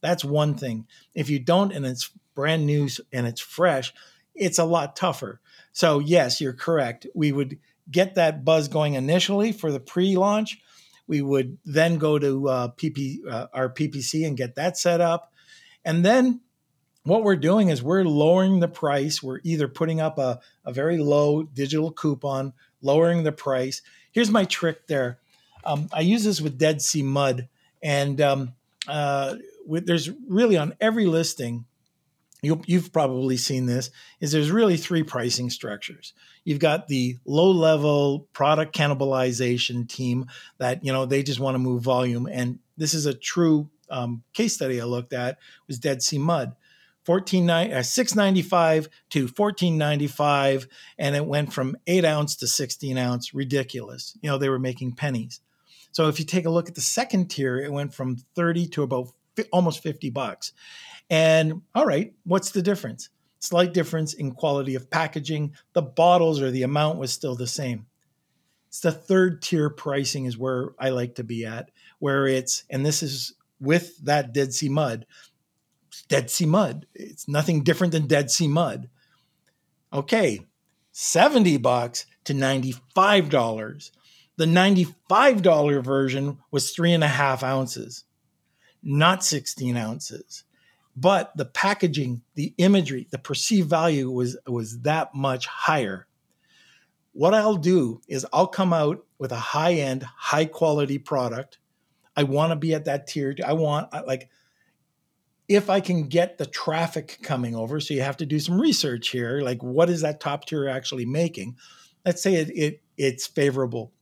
[0.00, 0.86] that's one thing.
[1.14, 3.92] If you don't and it's brand new and it's fresh
[4.34, 5.40] it's a lot tougher
[5.72, 7.58] so yes you're correct we would
[7.90, 10.60] get that buzz going initially for the pre-launch
[11.06, 15.32] we would then go to uh, pp uh, our ppc and get that set up
[15.84, 16.40] and then
[17.04, 20.98] what we're doing is we're lowering the price we're either putting up a, a very
[20.98, 23.82] low digital coupon lowering the price.
[24.12, 25.18] Here's my trick there.
[25.64, 27.48] Um, I use this with Dead Sea Mud,
[27.82, 28.54] and um,
[28.86, 29.36] uh,
[29.66, 31.66] with, there's really on every listing.
[32.40, 33.90] You, you've probably seen this.
[34.20, 36.14] Is there's really three pricing structures.
[36.44, 40.26] You've got the low level product cannibalization team
[40.58, 44.22] that you know they just want to move volume, and this is a true um,
[44.34, 46.54] case study I looked at was Dead Sea Mud.
[47.04, 50.68] 14 uh, 695 to 1495
[50.98, 54.92] and it went from 8 ounce to 16 ounce ridiculous you know they were making
[54.92, 55.40] pennies
[55.90, 58.82] so if you take a look at the second tier it went from 30 to
[58.82, 59.08] about
[59.52, 60.52] almost 50 bucks
[61.10, 66.50] and all right what's the difference slight difference in quality of packaging the bottles or
[66.50, 67.86] the amount was still the same
[68.68, 72.84] it's the third tier pricing is where i like to be at where it's and
[72.84, 75.06] this is with that dead sea mud
[76.08, 76.86] Dead Sea Mud.
[76.94, 78.88] It's nothing different than Dead Sea Mud.
[79.92, 80.46] Okay,
[80.92, 83.90] 70 bucks to $95.
[84.36, 88.04] The $95 version was three and a half ounces,
[88.82, 90.44] not 16 ounces.
[91.00, 96.08] But the packaging, the imagery, the perceived value was, was that much higher.
[97.12, 101.58] What I'll do is I'll come out with a high end, high quality product.
[102.16, 103.36] I want to be at that tier.
[103.46, 104.28] I want like
[105.46, 109.10] if I can get the traffic coming over, so you have to do some research
[109.10, 111.56] here, like what is that top tier actually making?
[112.04, 113.92] Let's say it, it it's favorable.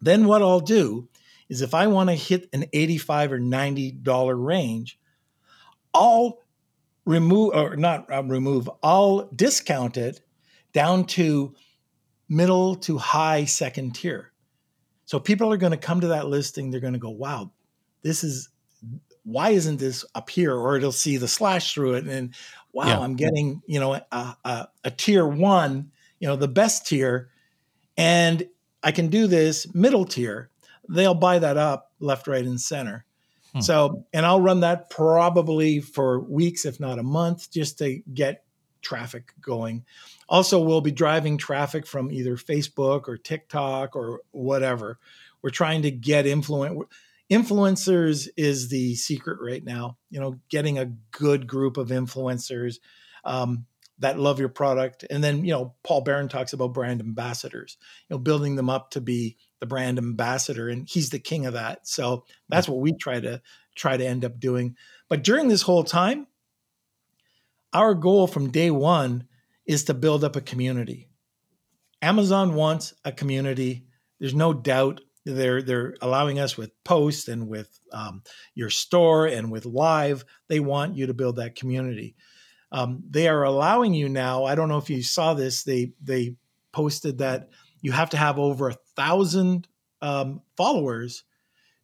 [0.00, 1.08] Then what I'll do
[1.48, 4.98] is if I want to hit an 85 or 90 dollar range,
[5.94, 6.38] I'll
[7.04, 10.20] remove or not uh, remove, all discounted
[10.72, 11.54] down to
[12.28, 14.32] middle to high second tier.
[15.04, 17.52] So people are going to come to that listing, they're going to go, "Wow,
[18.02, 18.48] this is
[19.24, 20.54] why isn't this up here?
[20.54, 22.34] Or it'll see the slash through it, and
[22.72, 23.00] wow, yeah.
[23.00, 27.30] I'm getting you know a, a, a tier one, you know the best tier,
[27.96, 28.46] and
[28.82, 30.50] I can do this middle tier.
[30.88, 33.04] They'll buy that up left, right, and center.
[33.54, 33.60] Hmm.
[33.60, 38.44] So, and I'll run that probably for weeks, if not a month, just to get
[38.80, 39.84] traffic going.
[40.28, 44.98] Also, we'll be driving traffic from either Facebook or TikTok or whatever.
[45.42, 46.84] We're trying to get influence
[47.30, 49.96] influencers is the secret right now.
[50.10, 52.76] You know, getting a good group of influencers
[53.24, 53.66] um,
[53.98, 57.76] that love your product, and then you know, Paul Barron talks about brand ambassadors.
[58.08, 61.52] You know, building them up to be the brand ambassador, and he's the king of
[61.52, 61.86] that.
[61.86, 63.40] So that's what we try to
[63.76, 64.74] try to end up doing.
[65.08, 66.26] But during this whole time,
[67.72, 69.28] our goal from day one
[69.64, 71.08] is to build up a community.
[72.02, 73.86] Amazon wants a community.
[74.18, 78.24] There's no doubt they're they're allowing us with posts and with um,
[78.56, 80.24] your store and with live.
[80.48, 82.16] They want you to build that community.
[82.72, 84.42] Um, they are allowing you now.
[84.42, 85.62] I don't know if you saw this.
[85.62, 86.34] They they
[86.72, 87.50] posted that
[87.82, 89.68] you have to have over a thousand
[90.00, 91.24] um, followers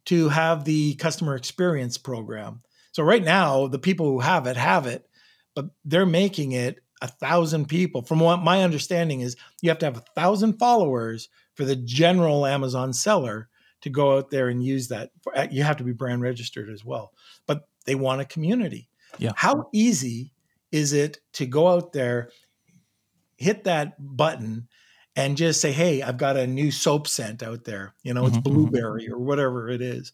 [0.07, 2.62] to have the customer experience program.
[2.92, 5.07] So right now, the people who have it have it,
[5.55, 8.03] but they're making it a thousand people.
[8.03, 12.46] From what my understanding is, you have to have a thousand followers for the general
[12.46, 13.49] Amazon seller
[13.82, 15.11] to go out there and use that.
[15.34, 17.12] Uh, you have to be brand registered as well,
[17.46, 18.88] but they want a community.
[19.18, 19.32] Yeah.
[19.36, 20.32] How easy
[20.72, 22.30] is it to go out there,
[23.36, 24.68] hit that button,
[25.18, 27.94] and just say, "Hey, I've got a new soap scent out there.
[28.02, 28.48] You know, it's mm-hmm.
[28.48, 28.64] mm-hmm.
[28.70, 30.12] blueberry or whatever it is."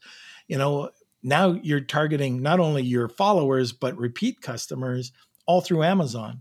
[0.49, 0.91] You know,
[1.23, 5.13] now you're targeting not only your followers but repeat customers
[5.47, 6.41] all through Amazon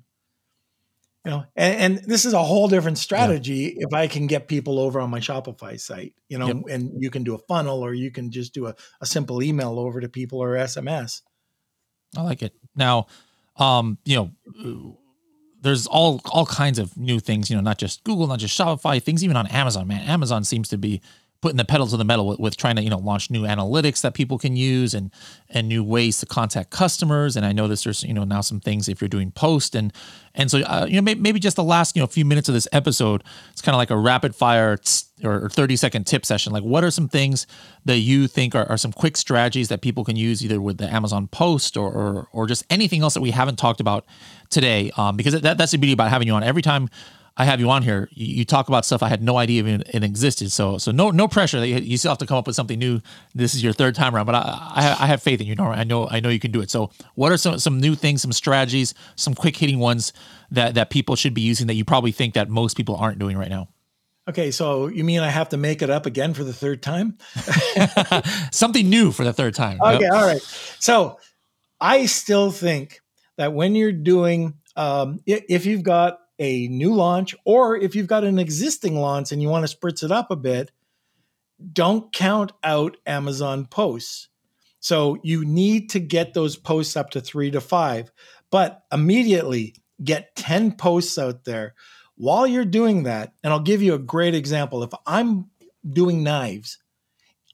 [1.25, 3.85] you know and, and, this is a whole different strategy yeah.
[3.87, 6.57] if i can get people over on my shopify site you know yep.
[6.69, 9.79] and you can do a funnel or you can just do a, a simple email
[9.79, 11.21] over to people or sms
[12.17, 13.07] i like it now
[13.57, 14.97] um you know
[15.63, 19.01] there's all all kinds of new things you know not just google not just shopify
[19.01, 20.01] things even on amazon man.
[20.07, 21.01] Amazon seems to be
[21.43, 23.99] putting the pedal to the metal with, with, trying to you know launch new analytics
[23.99, 25.11] that people can use and
[25.49, 27.35] and new ways to contact customers.
[27.35, 29.91] And i know this there's you know now some things if you're doing post and
[30.33, 32.53] and so uh, you know maybe, maybe just the last you know few minutes of
[32.53, 34.77] this episode it's kind of like a rapid fire
[35.21, 36.53] or 30 second tip session.
[36.53, 37.45] Like what are some things
[37.83, 40.87] that you think are, are some quick strategies that people can use either with the
[40.87, 44.05] amazon post or or, or just anything else that we haven't talked about
[44.49, 44.91] today?
[44.95, 46.43] Um, because that, that's the beauty about having you on.
[46.43, 46.89] Every time
[47.35, 49.83] I have you on here, you, you, talk about stuff I had no idea even
[49.91, 50.51] it existed.
[50.51, 51.65] So so no no pressure.
[51.65, 53.01] You, you still have to come up with something new.
[53.33, 55.79] This is your third time around, but I, I, I have faith in you, Norman.
[55.79, 56.69] I know I know you can do it.
[56.69, 60.13] So what are some some new things, some strategies, some quick hitting ones
[60.51, 63.35] that that people should be using that you probably think that most people aren't doing
[63.35, 63.69] right now?
[64.29, 67.17] Okay, so you mean I have to make it up again for the third time?
[68.51, 69.81] something new for the third time.
[69.81, 70.13] Okay, yep.
[70.13, 70.41] all right.
[70.79, 71.19] So
[71.81, 73.01] I still think
[73.37, 78.23] that when you're doing um, if you've got a new launch, or if you've got
[78.23, 80.71] an existing launch and you want to spritz it up a bit,
[81.71, 84.29] don't count out Amazon posts.
[84.79, 88.11] So you need to get those posts up to three to five,
[88.51, 91.73] but immediately get 10 posts out there.
[92.15, 94.83] While you're doing that, and I'll give you a great example.
[94.83, 95.49] If I'm
[95.89, 96.79] doing knives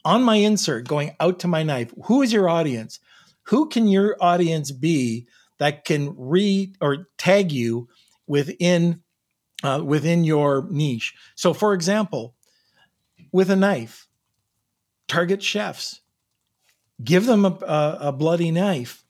[0.03, 2.99] on my insert going out to my knife, who is your audience?
[3.43, 5.27] Who can your audience be
[5.59, 7.89] that can read or tag you
[8.29, 9.01] within
[9.61, 11.13] uh, within your niche.
[11.35, 12.35] So, for example,
[13.33, 14.07] with a knife,
[15.09, 15.99] target chefs,
[17.03, 19.03] give them a, a, a bloody knife,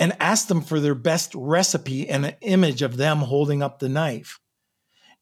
[0.00, 3.88] and ask them for their best recipe and an image of them holding up the
[3.88, 4.40] knife.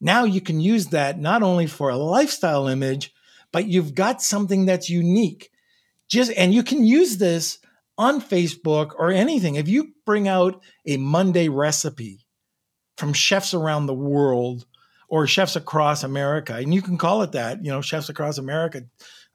[0.00, 3.12] Now you can use that not only for a lifestyle image,
[3.52, 5.50] but you've got something that's unique.
[6.08, 7.58] Just and you can use this
[7.98, 9.56] on Facebook or anything.
[9.56, 12.21] If you bring out a Monday recipe
[13.02, 14.64] from chefs around the world
[15.08, 18.84] or chefs across America, and you can call it that, you know, chefs across America.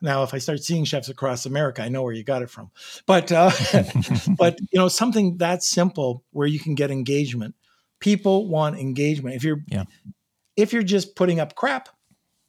[0.02, 2.72] Now, if I start seeing chefs across America, I know where you got it from.
[3.06, 3.52] But uh,
[4.38, 7.56] but you know, something that simple where you can get engagement.
[8.00, 9.36] People want engagement.
[9.36, 9.84] If you're yeah.
[10.56, 11.90] if you're just putting up crap,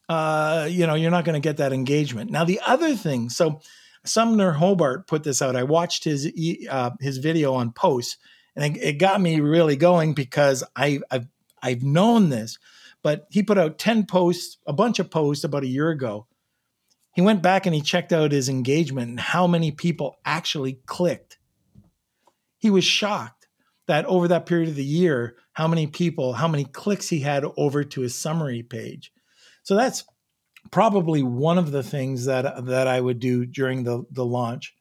[0.09, 2.31] uh, you know, you're not going to get that engagement.
[2.31, 3.61] Now, the other thing, so
[4.05, 5.57] Sumner Hobart put this out.
[5.57, 6.31] I watched his
[6.71, 8.19] uh, his video on posts,
[8.59, 11.29] and it, it, got me really going because I, I've
[11.63, 12.59] I've known this,
[13.03, 16.27] but he put out ten posts, a bunch of posts about a year ago.
[17.15, 21.39] He went back and he checked out his engagement and how many people actually clicked.
[22.59, 23.49] He was shocked
[23.87, 27.45] that over that period of the year, how many people, how many clicks he had
[27.57, 29.13] over to his summary page.
[29.63, 30.05] So that's
[30.71, 34.75] probably one of the things that that I would do during the the launch.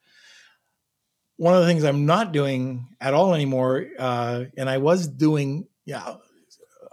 [1.38, 5.68] One of the things I'm not doing at all anymore, uh, and I was doing,
[5.86, 6.16] yeah,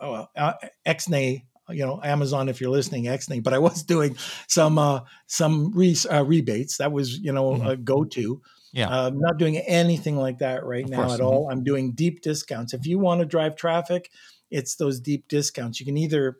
[0.00, 0.52] oh, uh,
[0.86, 4.16] Xnay, you know, Amazon, if you're listening, Xnay, but I was doing
[4.48, 6.78] some uh, some re- uh, rebates.
[6.78, 7.66] That was, you know, mm-hmm.
[7.66, 8.42] a go to.
[8.72, 11.14] Yeah, uh, I'm not doing anything like that right of now course.
[11.14, 11.48] at all.
[11.50, 12.74] I'm doing deep discounts.
[12.74, 14.10] If you want to drive traffic,
[14.50, 15.80] it's those deep discounts.
[15.80, 16.38] You can either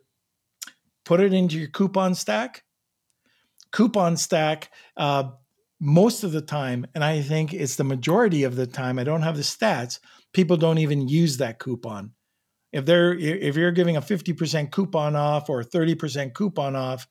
[1.05, 2.63] put it into your coupon stack.
[3.71, 5.31] Coupon stack, uh,
[5.79, 9.21] most of the time, and I think it's the majority of the time, I don't
[9.21, 9.99] have the stats,
[10.33, 12.11] people don't even use that coupon.
[12.71, 17.07] If they're if you're giving a 50% coupon off or 30% coupon off,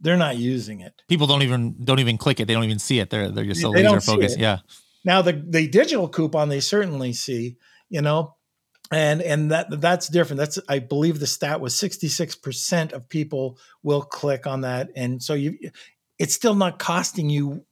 [0.00, 1.02] they're not using it.
[1.08, 2.46] People don't even don't even click it.
[2.46, 3.10] They don't even see it.
[3.10, 4.38] They're they're just so they laser focused.
[4.38, 4.58] Yeah.
[5.04, 7.56] Now the the digital coupon they certainly see,
[7.88, 8.34] you know,
[8.90, 14.02] and and that that's different that's i believe the stat was 66% of people will
[14.02, 15.56] click on that and so you
[16.18, 17.64] it's still not costing you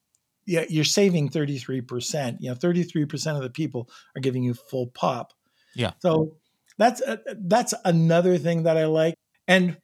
[0.48, 5.32] yeah you're saving 33% you know 33% of the people are giving you full pop
[5.74, 6.36] yeah so
[6.78, 9.14] that's uh, that's another thing that i like
[9.46, 9.76] and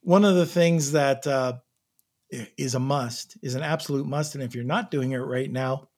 [0.00, 1.54] one of the things that uh,
[2.56, 5.88] is a must is an absolute must and if you're not doing it right now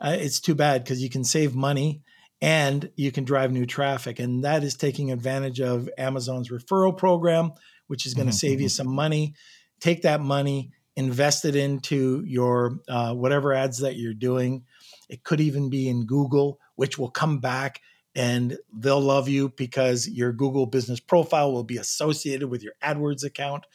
[0.00, 2.02] uh, it's too bad because you can save money
[2.40, 4.18] and you can drive new traffic.
[4.18, 7.52] And that is taking advantage of Amazon's referral program,
[7.86, 8.36] which is going to mm-hmm.
[8.36, 8.88] save you mm-hmm.
[8.88, 9.34] some money.
[9.80, 14.64] Take that money, invest it into your uh, whatever ads that you're doing.
[15.08, 17.80] It could even be in Google, which will come back
[18.16, 23.24] and they'll love you because your Google business profile will be associated with your AdWords
[23.24, 23.66] account.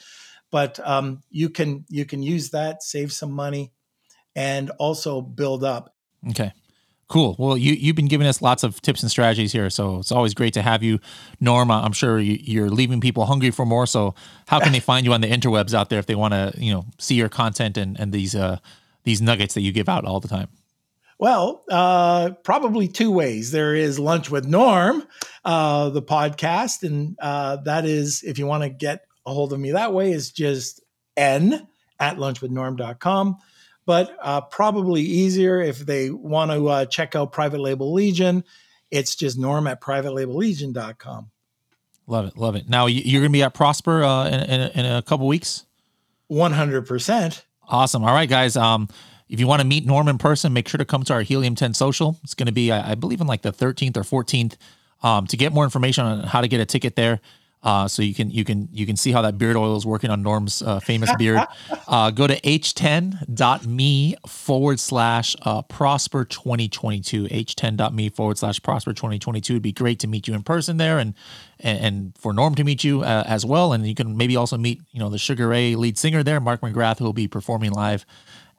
[0.50, 3.72] But um, you can you can use that, save some money,
[4.36, 5.96] and also build up.
[6.30, 6.52] Okay.
[7.12, 7.36] Cool.
[7.38, 10.34] Well, you you've been giving us lots of tips and strategies here, so it's always
[10.34, 10.98] great to have you,
[11.42, 11.82] Norma.
[11.84, 13.86] I'm sure you, are leaving people hungry for more.
[13.86, 14.16] So,
[14.48, 16.72] how can they find you on the interwebs out there if they want to, you
[16.72, 18.60] know, see your content and and these uh
[19.04, 20.48] these nuggets that you give out all the time?
[21.20, 23.52] Well, uh, probably two ways.
[23.52, 25.06] There is Lunch with Norm,
[25.44, 29.60] uh, the podcast, and uh, that is if you want to get a hold of
[29.60, 30.80] me that way is just
[31.18, 31.68] n
[32.00, 33.36] at lunchwithnorm.com
[33.86, 38.44] but uh, probably easier if they want to uh, check out Private Label Legion.
[38.90, 41.32] It's just norm at privatelabellegion.com.
[42.08, 42.38] Love it.
[42.38, 42.68] Love it.
[42.68, 45.66] Now, you're going to be at Prosper uh, in, in, in, a couple weeks?
[46.30, 47.42] 100%.
[47.70, 48.04] Awesome.
[48.04, 48.58] All right, guys.
[48.58, 48.90] Um,
[49.30, 51.56] if you want to meet Norm in person, make sure to come to our Helium
[51.56, 52.20] 10 social.
[52.24, 54.58] It's going to be, I, I believe, in like the 13th or 14th.
[55.04, 57.22] Um, to get more information on how to get a ticket there,
[57.64, 60.10] uh, so you can you can you can see how that beard oil is working
[60.10, 61.42] on Norm's uh, famous beard.
[61.88, 67.26] Uh, go to h10.me forward slash uh, prosper 2022.
[67.26, 69.54] h10.me forward slash prosper 2022.
[69.54, 71.14] It'd be great to meet you in person there and
[71.60, 73.74] and, and for Norm to meet you uh, as well.
[73.74, 76.62] And you can maybe also meet you know the Sugar Ray lead singer there, Mark
[76.62, 78.06] McGrath, who will be performing live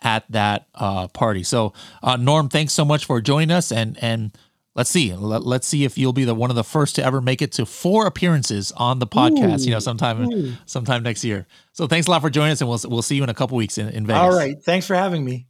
[0.02, 1.42] at that uh, party.
[1.42, 1.72] So
[2.18, 4.36] Norm, thanks so much for joining us and and
[4.74, 5.14] let's see.
[5.14, 7.52] Let, us see if you'll be the one of the first to ever make it
[7.52, 10.52] to four appearances on the podcast ooh, you know sometime ooh.
[10.66, 11.46] sometime next year.
[11.72, 13.56] So thanks a lot for joining us and we'll, we'll see you in a couple
[13.56, 14.20] weeks in, in vegas.
[14.20, 14.60] All right.
[14.62, 15.46] Thanks for having me